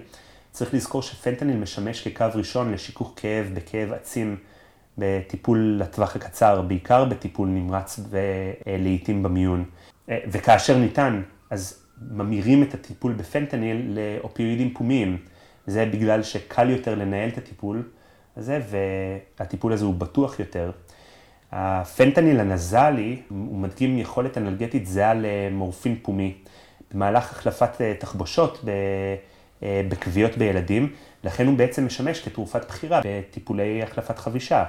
צריך 0.52 0.74
לזכור 0.74 1.02
שפנטניל 1.02 1.58
משמש 1.58 2.08
כקו 2.08 2.26
ראשון 2.36 2.74
לשיכוך 2.74 3.14
כאב 3.16 3.50
בכאב 3.54 3.94
עצים 3.94 4.38
בטיפול 4.98 5.78
לטווח 5.80 6.16
הקצר, 6.16 6.62
בעיקר 6.62 7.06
בטיפול 7.06 7.48
נמרץ 7.48 8.00
ולעיתים 8.10 9.24
במיון. 9.24 9.66
וכאשר 10.10 10.78
ניתן, 10.78 11.22
אז 11.50 11.86
ממירים 12.12 12.64
את 12.64 12.74
הטיפול 12.74 13.14
בפנטניל 13.14 14.00
לאופיואידים 14.00 14.74
פומיים. 14.74 15.18
זה 15.68 15.86
בגלל 15.86 16.24
שקל 16.24 16.70
יותר 16.70 16.96
לנהל 16.96 17.30
את 17.30 17.38
הטיפול 17.38 17.90
הזה, 18.38 18.60
והטיפול 18.70 19.74
הזה 19.74 19.86
הוא 19.86 19.94
בטוח 19.94 20.40
יותר. 20.40 20.72
הפנטניל 21.52 22.40
הנזלי, 22.40 23.22
הוא 23.30 23.58
מדגים 23.58 23.98
יכולת 23.98 24.38
אנרגטית 24.38 24.86
זהה 24.86 25.14
למורפין 25.14 25.96
פומי. 26.02 26.34
במהלך 26.94 27.32
החלפת 27.32 27.82
אה, 27.82 27.94
תחבושות 28.00 28.66
אה, 29.64 29.82
בכוויות 29.90 30.38
בילדים, 30.38 30.94
לכן 31.24 31.48
הוא 31.48 31.58
בעצם 31.58 31.86
משמש 31.86 32.22
כתרופת 32.22 32.68
בחירה 32.68 33.02
בטיפולי 33.04 33.84
החלפת 33.84 34.20
חבישה. 34.20 34.64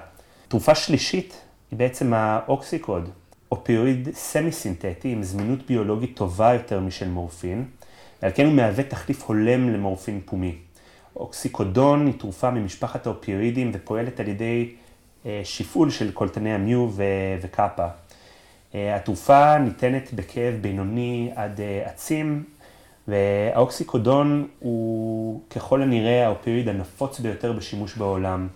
תרופה 0.49 0.75
שלישית 0.75 1.41
היא 1.71 1.79
בעצם 1.79 2.15
האוקסיקודון, 2.15 3.11
אופיואיד 3.51 4.09
סמי-סינתטי 4.15 5.09
עם 5.09 5.23
זמינות 5.23 5.67
ביולוגית 5.67 6.17
טובה 6.17 6.55
יותר 6.55 6.81
משל 6.81 7.09
מורפין, 7.09 7.65
ועל 8.23 8.33
כן 8.35 8.47
הוא 8.47 8.55
מהווה 8.55 8.85
תחליף 8.85 9.23
הולם 9.23 9.71
למורפין 9.71 10.21
פומי. 10.25 10.55
אוקסיקודון 11.17 12.07
היא 12.07 12.15
תרופה 12.19 12.51
ממשפחת 12.51 13.07
האופיואידים 13.07 13.71
ופועלת 13.75 14.21
על 14.21 14.29
ידי 14.29 14.71
אה, 15.27 15.41
שפעול 15.45 15.91
של 15.91 16.13
קולטני 16.13 16.55
המיו 16.55 16.91
וקאפה. 17.41 17.87
אה, 18.75 18.97
התרופה 18.97 19.59
ניתנת 19.59 20.15
בכאב 20.15 20.55
בינוני 20.61 21.31
עד 21.35 21.61
אה, 21.61 21.83
עצים, 21.87 22.45
והאוקסיקודון 23.09 24.49
הוא 24.59 25.41
ככל 25.51 25.83
הנראה 25.83 26.27
האופיואיד 26.27 26.69
הנפוץ 26.69 27.21
ביותר 27.21 27.53
בשימוש 27.53 27.97
בעולם. 27.97 28.49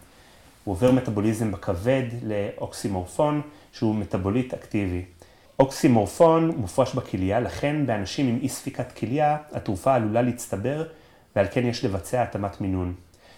הוא 0.65 0.73
עובר 0.73 0.93
מטאבוליזם 0.93 1.53
בכבד 1.53 2.03
לאוקסימורפון, 2.23 3.41
שהוא 3.73 3.95
מטאבוליט 3.95 4.55
אקטיבי. 4.55 5.05
אוקסימורפון 5.59 6.53
מופרש 6.57 6.95
בכליה, 6.95 7.41
לכן 7.41 7.87
באנשים 7.87 8.29
עם 8.29 8.39
אי 8.43 8.49
ספיקת 8.49 8.93
כליה, 8.93 9.37
התרופה 9.53 9.95
עלולה 9.95 10.23
להצטבר, 10.23 10.85
ועל 11.37 11.47
כן 11.51 11.67
יש 11.67 11.85
לבצע 11.85 12.23
התאמת 12.23 12.61
מינון. 12.61 12.95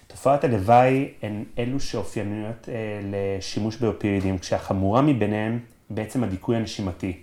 תופעת 0.06 0.44
הלוואי 0.44 1.08
הן 1.22 1.44
אלו 1.58 1.80
שאופייניות 1.80 2.68
אה, 2.68 3.00
לשימוש 3.10 3.76
באופיואידים, 3.76 4.38
כשהחמורה 4.38 5.02
מביניהן 5.02 5.58
בעצם 5.90 6.24
הדיכוי 6.24 6.56
הנשימתי. 6.56 7.20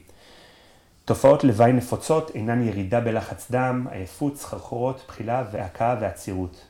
תופעות 1.06 1.44
לוואי 1.44 1.74
נפוצות 1.74 2.32
אינן 2.36 2.68
ירידה 2.68 3.00
בלחץ 3.00 3.52
דם, 3.52 3.88
עייפות, 3.92 4.38
סחרחורות, 4.38 5.04
בחילה 5.08 5.44
והקאה 5.52 5.96
ועצירות. 6.02 6.66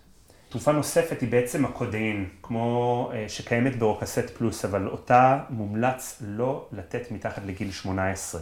תרופה 0.49 0.71
נוספת 0.71 1.21
היא 1.21 1.29
בעצם 1.29 1.65
הקודאין, 1.65 2.25
כמו 2.41 3.09
אה, 3.13 3.25
שקיימת 3.29 3.75
ברוקסט 3.75 4.29
פלוס, 4.29 4.65
אבל 4.65 4.87
אותה 4.87 5.39
מומלץ 5.49 6.23
לא 6.27 6.65
לתת 6.71 7.11
מתחת 7.11 7.41
לגיל 7.45 7.71
18. 7.71 8.41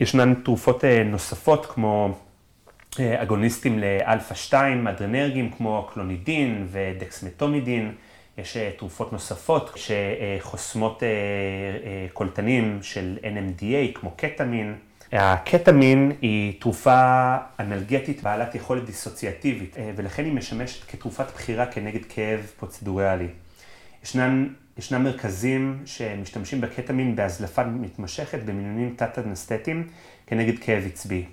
ישנן 0.00 0.34
תרופות 0.34 0.84
אה, 0.84 1.02
נוספות 1.04 1.66
כמו 1.66 2.18
אה, 3.00 3.22
אגוניסטים 3.22 3.78
לאלפא 3.78 4.34
2, 4.34 4.86
אדרנרגים 4.86 5.50
כמו 5.50 5.88
קלונידין 5.94 6.66
ודקסמטומידין. 6.70 7.94
יש 8.38 8.56
תרופות 8.78 9.12
נוספות 9.12 9.76
שחוסמות 9.76 11.02
קולטנים 12.12 12.78
של 12.82 13.18
NMDA 13.22 13.98
כמו 13.98 14.10
קטמין. 14.16 14.74
הקטמין 15.12 16.12
היא 16.22 16.60
תרופה 16.60 17.36
אנלגטית 17.60 18.22
בעלת 18.22 18.54
יכולת 18.54 18.84
דיסוציאטיבית, 18.84 19.78
אה, 19.78 19.90
ולכן 19.96 20.24
היא 20.24 20.32
משמשת 20.32 20.90
כתרופת 20.90 21.26
בחירה 21.34 21.66
כנגד 21.66 22.04
כאב 22.08 22.40
פרוצדוריאלי. 22.56 23.28
ישנן, 24.04 24.48
ישנם 24.78 25.04
מרכזים 25.04 25.82
שמשתמשים 25.84 26.60
בקטמין 26.60 27.16
בהזלפה 27.16 27.64
מתמשכת 27.64 28.38
במינונים 28.44 28.94
תת-אנסתטיים 28.96 29.88
כנגד 30.26 30.58
כאב 30.58 30.82
עצבי. 30.86 31.24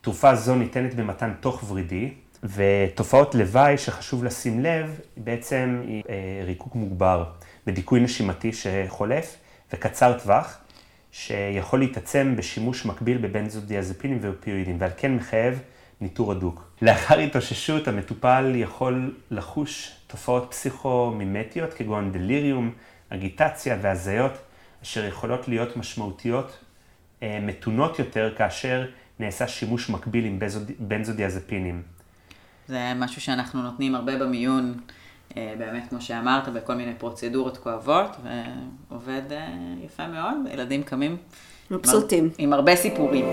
תרופה 0.00 0.34
זו 0.34 0.54
ניתנת 0.54 0.94
במתן 0.94 1.32
תוך 1.40 1.70
ורידי, 1.70 2.10
ותופעות 2.42 3.34
לוואי 3.34 3.78
שחשוב 3.78 4.24
לשים 4.24 4.60
לב, 4.60 5.00
בעצם 5.16 5.82
היא 5.86 6.02
אה, 6.08 6.44
ריקוק 6.44 6.74
מוגבר 6.74 7.24
ודיכוי 7.66 8.00
נשימתי 8.00 8.50
שחולף 8.52 9.36
וקצר 9.72 10.18
טווח, 10.18 10.58
שיכול 11.14 11.78
להתעצם 11.78 12.34
בשימוש 12.36 12.86
מקביל 12.86 13.18
בבנזודיאזפינים 13.18 14.18
ואופיואידים, 14.20 14.76
ועל 14.80 14.90
כן 14.96 15.16
מחייב 15.16 15.58
ניטור 16.00 16.32
הדוק. 16.32 16.70
לאחר 16.82 17.18
התאוששות 17.18 17.88
המטופל 17.88 18.52
יכול 18.54 19.14
לחוש 19.30 19.96
תופעות 20.06 20.46
פסיכומימטיות 20.50 21.74
כגון 21.74 22.12
דליריום, 22.12 22.72
אגיטציה 23.08 23.78
והזיות, 23.82 24.32
אשר 24.82 25.04
יכולות 25.04 25.48
להיות 25.48 25.76
משמעותיות 25.76 26.58
מתונות 27.22 27.98
יותר 27.98 28.34
כאשר 28.36 28.86
נעשה 29.18 29.48
שימוש 29.48 29.90
מקביל 29.90 30.24
עם 30.24 30.38
בנזודיאזפינים. 30.78 31.82
זה 32.68 32.92
משהו 32.96 33.20
שאנחנו 33.20 33.62
נותנים 33.62 33.94
הרבה 33.94 34.18
במיון, 34.18 34.74
אה, 34.74 34.94
באמת, 35.36 35.88
כמו 35.88 36.00
שאמרת, 36.00 36.48
בכל 36.48 36.74
מיני 36.74 36.92
פרוצדורות 36.98 37.58
כואבות, 37.58 38.16
ועובד 38.90 39.22
אה, 39.32 39.46
יפה 39.84 40.06
מאוד, 40.06 40.34
ילדים 40.52 40.82
קמים. 40.82 41.16
מבסוטים. 41.70 42.24
עם, 42.24 42.30
עם 42.38 42.52
הרבה 42.52 42.76
סיפורים. 42.76 43.24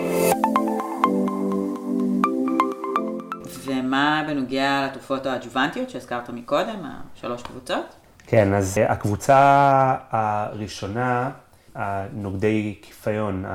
ומה 3.65 4.23
בנוגע 4.27 4.85
לתרופות 4.85 5.25
האג'וונטיות 5.25 5.89
שהזכרת 5.89 6.29
מקודם, 6.29 6.79
השלוש 6.83 7.43
קבוצות? 7.43 7.95
כן, 8.27 8.53
אז 8.53 8.77
אה, 8.77 8.91
הקבוצה 8.91 9.95
הראשונה, 10.09 11.29
הנוגדי 11.75 12.75
קיפיון, 12.81 13.45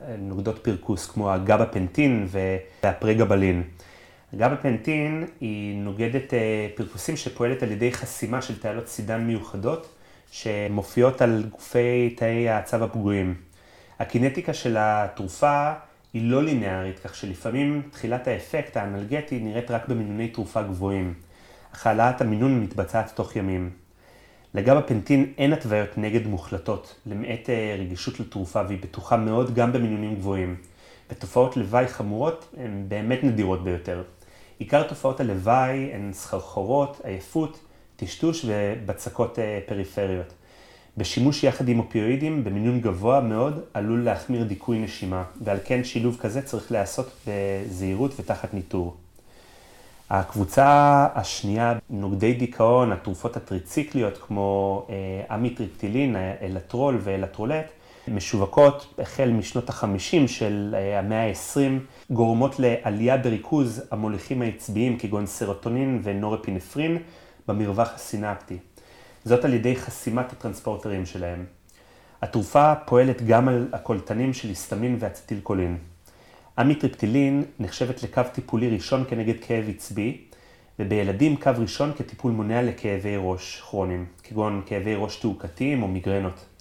הנוגדות 0.00 0.58
פרכוס, 0.58 1.06
כמו 1.10 1.32
הגבפנטין 1.32 2.28
והפרגבלין. 2.82 3.62
הגבפנטין 4.32 5.26
היא 5.40 5.76
נוגדת 5.76 6.34
אה, 6.34 6.68
פרכוסים 6.74 7.16
שפועלת 7.16 7.62
על 7.62 7.70
ידי 7.70 7.92
חסימה 7.92 8.42
של 8.42 8.60
תעלות 8.60 8.88
סידן 8.88 9.20
מיוחדות, 9.20 9.88
שמופיעות 10.30 11.22
על 11.22 11.44
גופי 11.50 12.14
תאי 12.16 12.48
העצב 12.48 12.82
הפגועים. 12.82 13.34
הקינטיקה 13.98 14.54
של 14.54 14.76
התרופה 14.78 15.72
היא 16.14 16.30
לא 16.30 16.42
לינארית, 16.42 16.98
כך 16.98 17.14
שלפעמים 17.14 17.82
תחילת 17.90 18.28
האפקט 18.28 18.76
האנלגטי 18.76 19.38
נראית 19.38 19.70
רק 19.70 19.88
במינוני 19.88 20.28
תרופה 20.28 20.62
גבוהים, 20.62 21.14
אך 21.74 21.86
העלאת 21.86 22.20
המינון 22.20 22.60
מתבצעת 22.60 23.12
תוך 23.14 23.36
ימים. 23.36 23.70
לגב 24.54 24.76
הפנטין 24.76 25.32
אין 25.38 25.52
התוויות 25.52 25.98
נגד 25.98 26.26
מוחלטות, 26.26 27.00
למעט 27.06 27.50
אה, 27.50 27.76
רגישות 27.78 28.20
לתרופה, 28.20 28.62
והיא 28.68 28.78
בטוחה 28.82 29.16
מאוד 29.16 29.54
גם 29.54 29.72
במינונים 29.72 30.14
גבוהים. 30.14 30.56
ותופעות 31.10 31.56
לוואי 31.56 31.88
חמורות 31.88 32.54
הן 32.56 32.84
באמת 32.88 33.24
נדירות 33.24 33.64
ביותר. 33.64 34.02
עיקר 34.58 34.82
תופעות 34.82 35.20
הלוואי 35.20 35.90
הן 35.92 36.10
סחרחורות, 36.12 37.00
עייפות, 37.04 37.58
טשטוש 37.96 38.46
ובצקות 38.48 39.38
אה, 39.38 39.58
פריפריות. 39.66 40.32
בשימוש 40.96 41.44
יחד 41.44 41.68
עם 41.68 41.78
אופיואידים 41.78 42.44
במינון 42.44 42.80
גבוה 42.80 43.20
מאוד 43.20 43.60
עלול 43.74 44.04
להחמיר 44.04 44.44
דיכוי 44.44 44.78
נשימה, 44.78 45.24
ועל 45.40 45.58
כן 45.64 45.84
שילוב 45.84 46.16
כזה 46.20 46.42
צריך 46.42 46.72
להיעשות 46.72 47.10
בזהירות 47.26 48.12
ותחת 48.20 48.54
ניטור. 48.54 48.96
הקבוצה 50.10 51.06
השנייה, 51.14 51.74
נוגדי 51.90 52.34
דיכאון, 52.34 52.92
התרופות 52.92 53.36
הטריציקליות 53.36 54.18
כמו 54.18 54.86
אה, 54.90 55.34
אמיטריפטילין, 55.34 56.16
אלטרול 56.42 56.98
ואלטרולט, 57.00 57.66
משווקות 58.08 58.94
החל 58.98 59.30
משנות 59.30 59.68
החמישים 59.68 60.28
של 60.28 60.74
אה, 60.78 60.98
המאה 60.98 61.28
ה-20, 61.28 61.60
גורמות 62.10 62.58
לעלייה 62.58 63.16
בריכוז 63.16 63.82
המוליכים 63.90 64.42
העצביים 64.42 64.98
כגון 64.98 65.26
סרוטונין 65.26 66.00
ונורפינפרין 66.02 66.98
במרווח 67.48 67.94
הסינפטי. 67.94 68.58
זאת 69.24 69.44
על 69.44 69.54
ידי 69.54 69.76
חסימת 69.76 70.32
הטרנספורטרים 70.32 71.06
שלהם. 71.06 71.44
התרופה 72.22 72.74
פועלת 72.74 73.26
גם 73.26 73.48
על 73.48 73.68
הקולטנים 73.72 74.34
של 74.34 74.48
היסטמין 74.48 74.96
ואצטילקולין. 75.00 75.78
אמיטריפטילין 76.60 77.44
נחשבת 77.58 78.02
לקו 78.02 78.22
טיפולי 78.32 78.70
ראשון 78.70 79.04
כנגד 79.08 79.34
כאב 79.40 79.64
עצבי, 79.68 80.20
ובילדים 80.78 81.36
קו 81.36 81.50
ראשון 81.58 81.92
כטיפול 81.98 82.32
מונע 82.32 82.62
לכאבי 82.62 83.16
ראש 83.18 83.60
כרוניים, 83.60 84.06
כגון 84.22 84.62
כאבי 84.66 84.94
ראש 84.94 85.16
תעוקתיים 85.16 85.82
או 85.82 85.88
מיגרנות. 85.88 86.55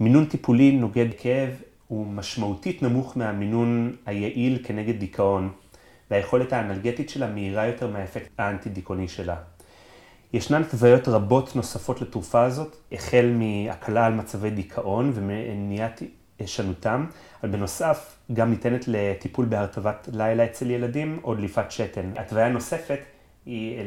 מינון 0.00 0.24
טיפולי 0.24 0.72
נוגד 0.72 1.06
כאב 1.18 1.50
הוא 1.88 2.06
משמעותית 2.06 2.82
נמוך 2.82 3.16
מהמינון 3.16 3.96
היעיל 4.06 4.58
כנגד 4.64 4.98
דיכאון, 4.98 5.50
והיכולת 6.10 6.52
האנלגטית 6.52 7.10
שלה 7.10 7.30
מהירה 7.30 7.66
יותר 7.66 7.90
מהאפקט 7.90 8.28
האנטי-דיכאוני 8.38 9.08
שלה. 9.08 9.36
ישנן 10.32 10.62
תוויות 10.62 11.08
רבות 11.08 11.56
נוספות 11.56 12.00
לתרופה 12.00 12.44
הזאת, 12.44 12.76
החל 12.92 13.34
מהקלה 13.38 14.06
על 14.06 14.14
מצבי 14.14 14.50
דיכאון 14.50 15.12
ומניעת 15.14 16.02
ישנותם, 16.40 17.06
אבל 17.42 17.52
בנוסף 17.52 18.16
גם 18.32 18.50
ניתנת 18.50 18.84
לטיפול 18.88 19.46
בהרטבת 19.46 20.08
לילה 20.12 20.44
אצל 20.44 20.70
ילדים 20.70 21.20
או 21.24 21.34
דליפת 21.34 21.70
שתן. 21.70 22.10
התוויה 22.16 22.48
נוספת 22.48 23.00
היא 23.46 23.80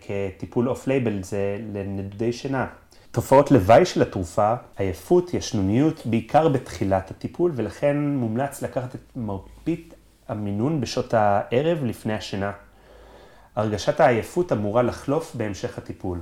כטיפול 0.00 0.68
off 0.68 0.86
label, 0.86 1.22
זה 1.22 1.58
לנדודי 1.72 2.32
שינה. 2.32 2.66
תופעות 3.12 3.50
לוואי 3.50 3.86
של 3.86 4.02
התרופה, 4.02 4.54
עייפות, 4.76 5.34
ישנוניות, 5.34 6.06
בעיקר 6.06 6.48
בתחילת 6.48 7.10
הטיפול, 7.10 7.52
ולכן 7.54 7.96
מומלץ 7.96 8.62
לקחת 8.62 8.94
את 8.94 9.00
מרבית 9.16 9.94
המינון 10.28 10.80
בשעות 10.80 11.14
הערב 11.14 11.84
לפני 11.84 12.12
השינה. 12.12 12.52
הרגשת 13.56 14.00
העייפות 14.00 14.52
אמורה 14.52 14.82
לחלוף 14.82 15.34
בהמשך 15.34 15.78
הטיפול. 15.78 16.20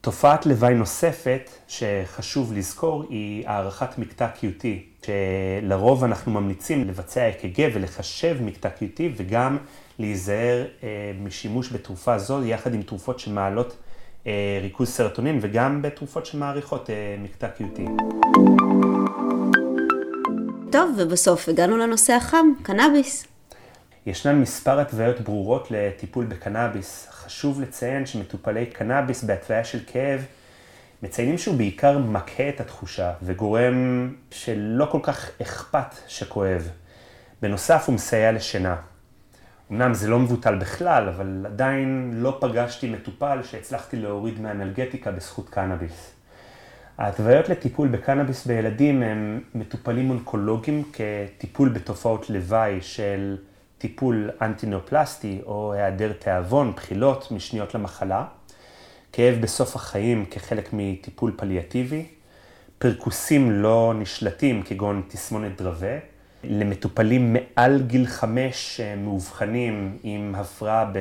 תופעת 0.00 0.46
לוואי 0.46 0.74
נוספת 0.74 1.50
שחשוב 1.68 2.52
לזכור 2.52 3.04
היא 3.08 3.48
הערכת 3.48 3.98
מקטע 3.98 4.28
QT, 4.40 4.64
שלרוב 5.06 6.04
אנחנו 6.04 6.32
ממליצים 6.32 6.88
לבצע 6.88 7.28
אק"ג 7.28 7.68
ולחשב 7.74 8.36
מקטע 8.40 8.68
QT 8.68 9.00
וגם 9.16 9.58
להיזהר 9.98 10.66
אה, 10.82 11.12
משימוש 11.20 11.72
בתרופה 11.72 12.18
זו 12.18 12.44
יחד 12.44 12.74
עם 12.74 12.82
תרופות 12.82 13.18
שמעלות 13.18 13.76
ריכוז 14.62 14.88
סרטונין 14.88 15.38
וגם 15.42 15.82
בתרופות 15.82 16.26
שמעריכות 16.26 16.90
אה, 16.90 17.16
מקטע 17.18 17.48
QT. 17.58 17.80
טוב, 20.72 20.94
ובסוף 20.98 21.48
הגענו 21.48 21.76
לנושא 21.76 22.12
החם, 22.12 22.46
קנאביס. 22.62 23.26
ישנן 24.06 24.40
מספר 24.40 24.80
התוויות 24.80 25.20
ברורות 25.20 25.68
לטיפול 25.70 26.24
בקנאביס. 26.24 27.08
חשוב 27.10 27.60
לציין 27.60 28.06
שמטופלי 28.06 28.66
קנאביס 28.66 29.24
בהתוויה 29.24 29.64
של 29.64 29.78
כאב 29.86 30.24
מציינים 31.02 31.38
שהוא 31.38 31.56
בעיקר 31.56 31.98
מקהה 31.98 32.48
את 32.48 32.60
התחושה 32.60 33.12
וגורם 33.22 34.14
שלא 34.30 34.88
כל 34.90 35.00
כך 35.02 35.30
אכפת 35.42 35.94
שכואב. 36.06 36.68
בנוסף 37.42 37.84
הוא 37.86 37.94
מסייע 37.94 38.32
לשינה. 38.32 38.76
אמנם 39.70 39.94
זה 39.94 40.08
לא 40.08 40.18
מבוטל 40.18 40.54
בכלל, 40.54 41.08
אבל 41.08 41.46
עדיין 41.46 42.10
לא 42.14 42.38
פגשתי 42.40 42.90
מטופל 42.90 43.42
שהצלחתי 43.42 43.96
להוריד 43.96 44.40
מאנלגטיקה 44.40 45.10
בזכות 45.10 45.48
קנאביס. 45.48 46.14
ההתוויות 46.98 47.48
לטיפול 47.48 47.88
בקנאביס 47.88 48.46
בילדים 48.46 49.02
הם 49.02 49.40
מטופלים 49.54 50.10
אונקולוגיים 50.10 50.82
כטיפול 50.92 51.68
בתופעות 51.68 52.30
לוואי 52.30 52.78
של 52.80 53.36
טיפול 53.78 54.30
אנטינאופלסטי 54.42 55.40
או 55.46 55.72
היעדר 55.72 56.12
תיאבון, 56.12 56.72
בחילות, 56.72 57.32
משניות 57.32 57.74
למחלה, 57.74 58.24
כאב 59.12 59.40
בסוף 59.40 59.76
החיים 59.76 60.24
כחלק 60.30 60.68
מטיפול 60.72 61.32
פליאטיבי, 61.36 62.06
פרקוסים 62.78 63.52
לא 63.52 63.92
נשלטים 63.96 64.62
כגון 64.62 65.02
תסמונת 65.08 65.62
דרווה, 65.62 65.98
למטופלים 66.44 67.36
מעל 67.36 67.82
גיל 67.82 68.06
חמש 68.06 68.80
מאובחנים 68.96 69.98
עם 70.02 70.34
הפרעה 70.34 70.92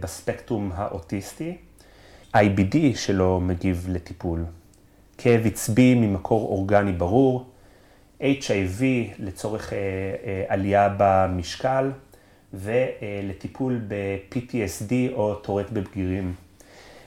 בספקטרום 0.00 0.70
האוטיסטי, 0.74 1.56
IBD 2.36 2.76
שלא 2.94 3.40
מגיב 3.40 3.86
לטיפול, 3.90 4.44
כאב 5.18 5.46
עצבי 5.46 5.94
ממקור 5.94 6.48
אורגני 6.48 6.92
ברור, 6.92 7.46
HIV 8.20 8.82
לצורך 9.18 9.72
אה, 9.72 9.78
אה, 9.78 10.44
עלייה 10.48 10.94
במשקל 10.96 11.90
ולטיפול 12.54 13.80
ב-PTSD 13.88 14.92
או 15.12 15.34
טורט 15.34 15.70
בבגירים. 15.70 16.34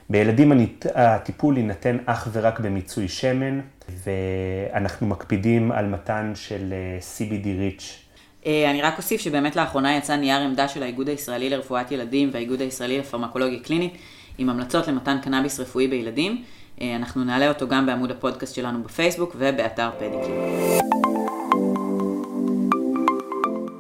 בילדים 0.10 0.52
הטיפול 0.96 1.58
יינתן 1.58 1.98
אך 2.06 2.28
ורק 2.32 2.60
במיצוי 2.60 3.08
שמן, 3.08 3.60
ואנחנו 3.90 5.08
מקפידים 5.08 5.72
על 5.72 5.88
מתן 5.88 6.32
של 6.36 6.74
אה, 6.74 6.98
CBD 7.18 7.46
rich. 7.46 7.84
אה, 8.46 8.72
אני 8.72 8.82
רק 8.82 8.98
אוסיף 8.98 9.22
שבאמת 9.22 9.56
לאחרונה 9.56 9.98
יצא 9.98 10.16
נייר 10.16 10.42
עמדה 10.42 10.68
של 10.68 10.84
האיגוד 10.84 11.10
הישראלי 11.10 11.50
לרפואת 11.50 11.92
ילדים 11.92 12.30
והאיגוד 12.34 12.62
הישראלי 12.62 13.00
לפרמקולוגיה 13.00 13.60
קלינית, 13.60 13.98
עם 14.38 14.50
המלצות 14.50 14.88
למתן 14.88 15.18
קנאביס 15.22 15.60
רפואי 15.60 15.88
בילדים. 15.88 16.44
אה, 16.82 16.96
אנחנו 16.96 17.24
נעלה 17.24 17.50
אותו 17.50 17.68
גם 17.68 17.86
בעמוד 17.86 18.12
הפודקאסט 18.12 18.56
שלנו 18.56 18.84
בפייסבוק 18.84 19.36
ובאתר 19.38 19.90
פדיקלי. 19.98 20.36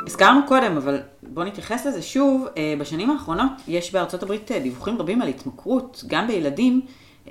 הזכרנו 0.05 0.39
קודם, 0.47 0.77
אבל 0.77 0.99
בואו 1.23 1.45
נתייחס 1.45 1.85
לזה 1.85 2.01
שוב. 2.01 2.47
בשנים 2.79 3.09
האחרונות 3.09 3.51
יש 3.67 3.93
בארצות 3.93 4.23
הברית 4.23 4.51
דיווחים 4.51 4.97
רבים 4.97 5.21
על 5.21 5.27
התמכרות, 5.27 6.03
גם 6.07 6.27
בילדים 6.27 6.81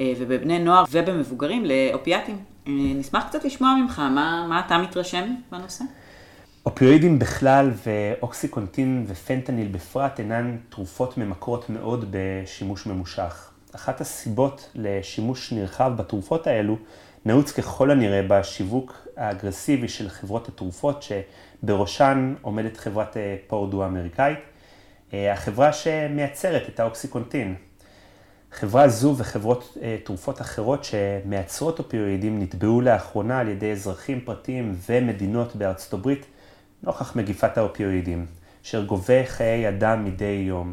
ובבני 0.00 0.58
נוער 0.58 0.84
ובמבוגרים, 0.90 1.64
לאופיאטים. 1.64 2.53
נשמח 2.66 3.24
קצת 3.28 3.44
לשמוע 3.44 3.74
ממך, 3.82 3.98
מה, 3.98 4.46
מה 4.48 4.62
אתה 4.66 4.78
מתרשם 4.78 5.34
בנושא? 5.52 5.84
אופיואידים 6.66 7.18
בכלל 7.18 7.70
ואוקסיקונטין 7.84 9.04
ופנטניל 9.08 9.68
בפרט 9.68 10.18
אינן 10.20 10.56
תרופות 10.68 11.18
ממכרות 11.18 11.70
מאוד 11.70 12.04
בשימוש 12.10 12.86
ממושך. 12.86 13.50
אחת 13.74 14.00
הסיבות 14.00 14.70
לשימוש 14.74 15.52
נרחב 15.52 15.92
בתרופות 15.96 16.46
האלו 16.46 16.76
נעוץ 17.24 17.52
ככל 17.52 17.90
הנראה 17.90 18.22
בשיווק 18.28 19.08
האגרסיבי 19.16 19.88
של 19.88 20.08
חברות 20.08 20.48
התרופות, 20.48 21.04
שבראשן 21.62 22.34
עומדת 22.42 22.76
חברת 22.76 23.16
אה, 23.16 23.36
פורדו 23.46 23.82
האמריקאית, 23.82 24.38
אה, 25.14 25.32
החברה 25.32 25.72
שמייצרת 25.72 26.68
את 26.68 26.80
האוקסיקונטין. 26.80 27.54
חברה 28.54 28.88
זו 28.88 29.14
וחברות 29.18 29.78
אה, 29.82 29.96
תרופות 30.04 30.40
אחרות 30.40 30.84
שמייצרות 30.84 31.78
אופיואידים 31.78 32.42
נתבעו 32.42 32.80
לאחרונה 32.80 33.38
על 33.38 33.48
ידי 33.48 33.72
אזרחים 33.72 34.20
פרטיים 34.20 34.74
ומדינות 34.88 35.56
בארצות 35.56 35.92
הברית 35.92 36.26
נוכח 36.82 37.16
מגיפת 37.16 37.58
האופיואידים, 37.58 38.26
אשר 38.64 38.84
גובה 38.84 39.26
חיי 39.26 39.68
אדם 39.68 40.04
מדי 40.04 40.44
יום. 40.46 40.72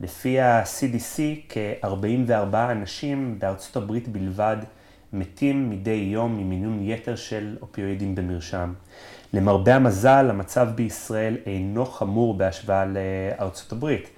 לפי 0.00 0.40
ה-CDC, 0.40 1.20
כ-44 1.48 2.56
אנשים 2.70 3.36
בארצות 3.38 3.76
הברית 3.76 4.08
בלבד 4.08 4.56
מתים 5.12 5.70
מדי 5.70 6.08
יום 6.12 6.36
ממינון 6.36 6.78
יתר 6.82 7.16
של 7.16 7.56
אופיואידים 7.62 8.14
במרשם. 8.14 8.72
למרבה 9.32 9.74
המזל, 9.74 10.30
המצב 10.30 10.68
בישראל 10.74 11.36
אינו 11.46 11.86
חמור 11.86 12.34
בהשוואה 12.34 12.84
לארצות 12.84 13.72
הברית, 13.72 14.08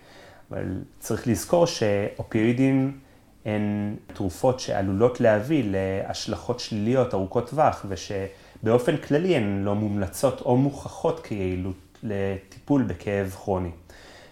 אבל 0.50 0.82
צריך 0.98 1.28
לזכור 1.28 1.66
שאופיואידים 1.66 3.03
הן 3.44 3.94
תרופות 4.14 4.60
שעלולות 4.60 5.20
להביא 5.20 5.64
להשלכות 5.66 6.60
שליליות 6.60 7.14
ארוכות 7.14 7.50
טווח, 7.50 7.86
ושבאופן 7.88 8.96
כללי 8.96 9.36
הן 9.36 9.64
לא 9.64 9.74
מומלצות 9.74 10.40
או 10.40 10.56
מוכחות 10.56 11.26
כיעילות 11.26 11.76
לטיפול 12.02 12.82
בכאב 12.82 13.30
כרוני. 13.30 13.70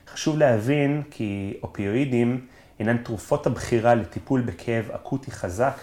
חשוב 0.08 0.38
להבין 0.38 1.02
כי 1.10 1.54
אופיואידים 1.62 2.46
אינן 2.78 2.96
תרופות 2.96 3.46
הבחירה 3.46 3.94
לטיפול 3.94 4.40
בכאב 4.40 4.90
אקוטי 4.90 5.30
חזק 5.30 5.80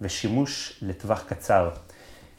ושימוש 0.00 0.78
לטווח 0.82 1.24
קצר. 1.28 1.70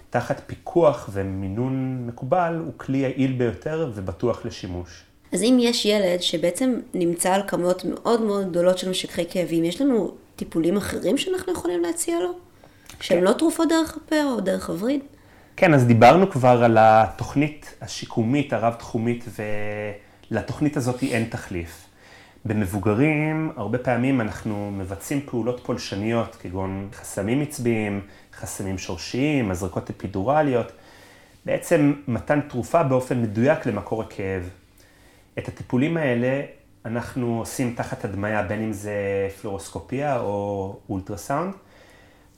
תחת 0.09 0.41
פיקוח 0.47 1.09
ומינון 1.13 2.03
מקובל 2.07 2.61
הוא 2.65 2.73
כלי 2.77 2.97
יעיל 2.97 3.31
ביותר 3.31 3.91
ובטוח 3.95 4.45
לשימוש. 4.45 5.03
אז 5.31 5.43
אם 5.43 5.57
יש 5.59 5.85
ילד 5.85 6.21
שבעצם 6.21 6.79
נמצא 6.93 7.33
על 7.33 7.41
כמויות 7.47 7.85
מאוד 7.85 8.21
מאוד 8.21 8.49
גדולות 8.49 8.77
של 8.77 8.89
משככי 8.89 9.25
כאבים, 9.29 9.63
יש 9.63 9.81
לנו 9.81 10.11
טיפולים 10.43 10.77
אחרים 10.77 11.17
שאנחנו 11.17 11.53
יכולים 11.53 11.81
להציע 11.81 12.19
לו? 12.19 12.31
שהם 13.01 13.17
כן. 13.19 13.23
לא 13.23 13.33
תרופות 13.33 13.69
דרך 13.69 13.97
הפה 13.97 14.23
או 14.23 14.39
דרך 14.39 14.69
הווריד? 14.69 15.01
כן, 15.55 15.73
אז 15.73 15.85
דיברנו 15.85 16.29
כבר 16.29 16.63
על 16.63 16.77
התוכנית 16.79 17.75
השיקומית 17.81 18.53
הרב-תחומית, 18.53 19.25
ולתוכנית 20.31 20.77
הזאת 20.77 21.03
אין 21.03 21.25
תחליף. 21.29 21.85
במבוגרים, 22.45 23.51
הרבה 23.55 23.77
פעמים 23.77 24.21
אנחנו 24.21 24.71
מבצעים 24.71 25.21
פעולות 25.25 25.61
פולשניות, 25.65 26.35
כגון 26.35 26.89
חסמים 26.93 27.41
עצביים, 27.41 28.01
חסמים 28.33 28.77
שורשיים, 28.77 29.51
הזרקות 29.51 29.89
אפידורליות, 29.89 30.71
בעצם 31.45 31.93
מתן 32.07 32.41
תרופה 32.41 32.83
באופן 32.83 33.21
מדויק 33.21 33.65
למקור 33.65 34.01
הכאב. 34.01 34.49
את 35.37 35.47
הטיפולים 35.47 35.97
האלה 35.97 36.41
אנחנו 36.85 37.39
עושים 37.39 37.73
תחת 37.75 38.05
הדמיה, 38.05 38.43
בין 38.43 38.63
אם 38.63 38.73
זה 38.73 38.93
פלורוסקופיה 39.41 40.19
או 40.19 40.75
אולטרסאונד. 40.89 41.53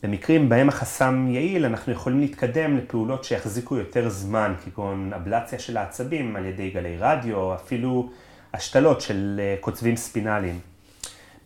במקרים 0.02 0.48
בהם 0.48 0.68
החסם 0.68 1.28
יעיל, 1.30 1.64
אנחנו 1.64 1.92
יכולים 1.92 2.20
להתקדם 2.20 2.76
לפעולות 2.76 3.24
שיחזיקו 3.24 3.76
יותר 3.76 4.08
זמן, 4.08 4.54
כגון 4.64 5.12
אבלציה 5.12 5.58
של 5.58 5.76
העצבים 5.76 6.36
על 6.36 6.44
ידי 6.44 6.70
גלי 6.70 6.96
רדיו, 6.98 7.54
אפילו 7.54 8.10
השתלות 8.54 9.00
של 9.00 9.40
אה, 9.42 9.56
קוצבים 9.60 9.96
ספינליים. 9.96 10.58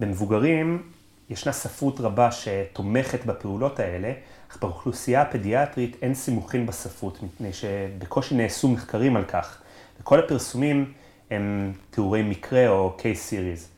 במבוגרים 0.01 0.83
ישנה 1.31 1.53
ספרות 1.53 2.01
רבה 2.01 2.29
שתומכת 2.33 3.27
בפעולות 3.27 3.81
האלה, 3.81 4.13
אך 4.51 4.59
באוכלוסייה 4.61 5.23
הפדיאטרית 5.23 5.97
אין 6.03 6.15
סימוכין 6.15 6.67
בספרות, 6.67 7.23
מפני 7.23 7.53
שבקושי 7.53 8.35
נעשו 8.35 8.69
מחקרים 8.69 9.17
על 9.17 9.25
כך, 9.25 9.63
וכל 10.01 10.19
הפרסומים 10.19 10.93
הם 11.31 11.73
תיאורי 11.91 12.23
מקרה 12.23 12.69
או 12.69 12.97
case 12.99 13.33
series. 13.33 13.69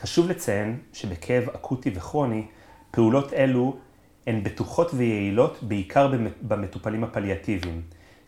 חשוב 0.00 0.28
לציין 0.28 0.78
שבכאב 0.92 1.48
אקוטי 1.48 1.90
וכרוני, 1.94 2.46
פעולות 2.90 3.32
אלו 3.32 3.76
הן 4.26 4.42
בטוחות 4.42 4.90
ויעילות 4.94 5.62
בעיקר 5.62 6.12
במטופלים 6.42 7.04
הפליאטיביים. 7.04 7.82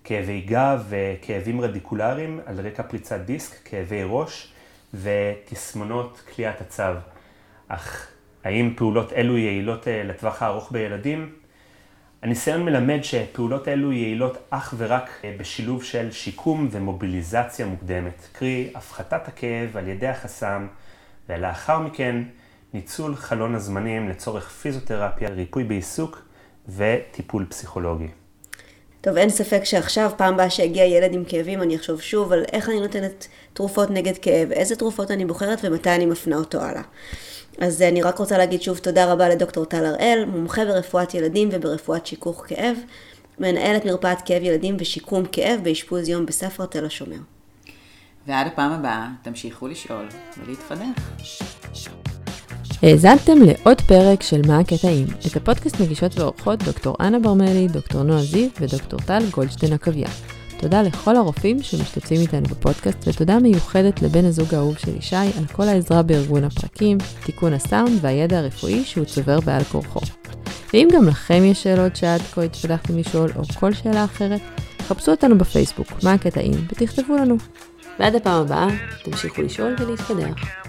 כאבי 0.04 0.40
גב 0.40 0.84
וכאבים 0.88 1.60
רדיקולריים 1.60 2.40
על 2.46 2.60
רקע 2.60 2.82
פריצת 2.82 3.20
דיסק, 3.20 3.68
כאבי 3.68 4.02
ראש 4.06 4.52
ותסמונות 4.94 6.22
כליאת 6.34 6.60
הצו. 6.60 6.82
אך 7.68 8.08
האם 8.44 8.74
פעולות 8.76 9.12
אלו 9.12 9.38
יעילות 9.38 9.88
אה, 9.88 10.02
לטווח 10.02 10.42
הארוך 10.42 10.72
בילדים? 10.72 11.32
הניסיון 12.22 12.64
מלמד 12.64 12.98
שפעולות 13.02 13.68
אלו 13.68 13.92
יעילות 13.92 14.38
אך 14.50 14.74
ורק 14.76 15.10
אה, 15.24 15.34
בשילוב 15.38 15.84
של 15.84 16.10
שיקום 16.10 16.68
ומוביליזציה 16.70 17.66
מוקדמת, 17.66 18.28
קרי 18.32 18.70
הפחתת 18.74 19.28
הכאב 19.28 19.76
על 19.76 19.88
ידי 19.88 20.08
החסם, 20.08 20.66
ולאחר 21.28 21.78
מכן 21.78 22.22
ניצול 22.74 23.16
חלון 23.16 23.54
הזמנים 23.54 24.08
לצורך 24.08 24.48
פיזיותרפיה, 24.48 25.28
ריפוי 25.28 25.64
בעיסוק 25.64 26.22
וטיפול 26.68 27.46
פסיכולוגי. 27.46 28.08
טוב, 29.02 29.16
אין 29.16 29.30
ספק 29.30 29.64
שעכשיו, 29.64 30.10
פעם 30.16 30.34
הבאה 30.34 30.50
שהגיע 30.50 30.84
ילד 30.84 31.14
עם 31.14 31.24
כאבים, 31.24 31.62
אני 31.62 31.76
אחשוב 31.76 32.00
שוב 32.00 32.32
על 32.32 32.44
איך 32.52 32.68
אני 32.68 32.80
נותנת 32.80 33.26
תרופות 33.52 33.90
נגד 33.90 34.18
כאב, 34.18 34.52
איזה 34.52 34.76
תרופות 34.76 35.10
אני 35.10 35.24
בוחרת 35.24 35.60
ומתי 35.64 35.90
אני 35.90 36.06
מפנה 36.06 36.36
אותו 36.36 36.60
הלאה. 36.60 36.82
אז 37.58 37.82
אני 37.82 38.02
רק 38.02 38.18
רוצה 38.18 38.38
להגיד 38.38 38.62
שוב 38.62 38.78
תודה 38.78 39.12
רבה 39.12 39.28
לדוקטור 39.28 39.64
טל 39.64 39.84
הראל, 39.84 40.24
מומחה 40.26 40.64
ברפואת 40.64 41.14
ילדים 41.14 41.48
וברפואת 41.52 42.06
שיכוך 42.06 42.44
כאב, 42.46 42.76
מנהלת 43.38 43.84
מרפאת 43.84 44.18
כאב 44.24 44.42
ילדים 44.42 44.76
ושיקום 44.78 45.24
כאב 45.32 45.60
באשפוז 45.62 46.08
יום 46.08 46.26
בספר 46.26 46.66
תל 46.66 46.86
השומר. 46.86 47.18
ועד 48.26 48.46
הפעם 48.46 48.72
הבאה, 48.72 49.08
תמשיכו 49.22 49.68
לשאול 49.68 50.08
ולהתפדח. 50.38 51.22
האזנתם 52.82 53.32
לעוד 53.42 53.80
פרק 53.80 54.22
של 54.22 54.40
מה 54.46 54.58
הקטעים. 54.58 55.06
את 55.26 55.36
הפודקאסט 55.36 55.80
מגישות 55.80 56.18
ועורכות 56.18 56.62
דוקטור 56.62 56.96
אנה 57.00 57.18
ברמלי, 57.18 57.68
דוקטור 57.68 58.02
נועה 58.02 58.22
זיו 58.22 58.48
ודוקטור 58.60 59.00
טל 59.00 59.22
גולדשטיין 59.30 59.72
עקביה. 59.72 60.08
תודה 60.58 60.82
לכל 60.82 61.16
הרופאים 61.16 61.62
שמשתתפים 61.62 62.20
איתנו 62.20 62.42
בפודקאסט, 62.42 63.08
ותודה 63.08 63.38
מיוחדת 63.38 64.02
לבן 64.02 64.24
הזוג 64.24 64.54
האהוב 64.54 64.78
של 64.78 64.96
ישי 64.96 65.16
על 65.16 65.46
כל 65.52 65.62
העזרה 65.62 66.02
בארגון 66.02 66.44
הפרקים, 66.44 66.98
תיקון 67.24 67.52
הסאונד 67.52 67.98
והידע 68.00 68.38
הרפואי 68.38 68.84
שהוא 68.84 69.04
צובר 69.04 69.40
בעל 69.40 69.64
כורחו. 69.64 70.00
ואם 70.72 70.88
גם 70.92 71.08
לכם 71.08 71.44
יש 71.44 71.62
שאלות 71.62 71.96
שעד 71.96 72.20
כה 72.20 72.42
התפתחתם 72.42 72.98
לשאול, 72.98 73.30
או 73.36 73.42
כל 73.60 73.72
שאלה 73.72 74.04
אחרת, 74.04 74.40
חפשו 74.78 75.10
אותנו 75.10 75.38
בפייסבוק, 75.38 75.88
מה 76.02 76.12
הקטעים, 76.12 76.66
ותכתבו 76.72 77.16
לנו. 77.16 77.36
ועד 77.98 78.14
הפעם 78.14 78.42
הבאה, 78.42 78.68
תמשיכו 79.04 79.42
לשאול 79.42 79.74
ולהתפתח. 79.78 80.61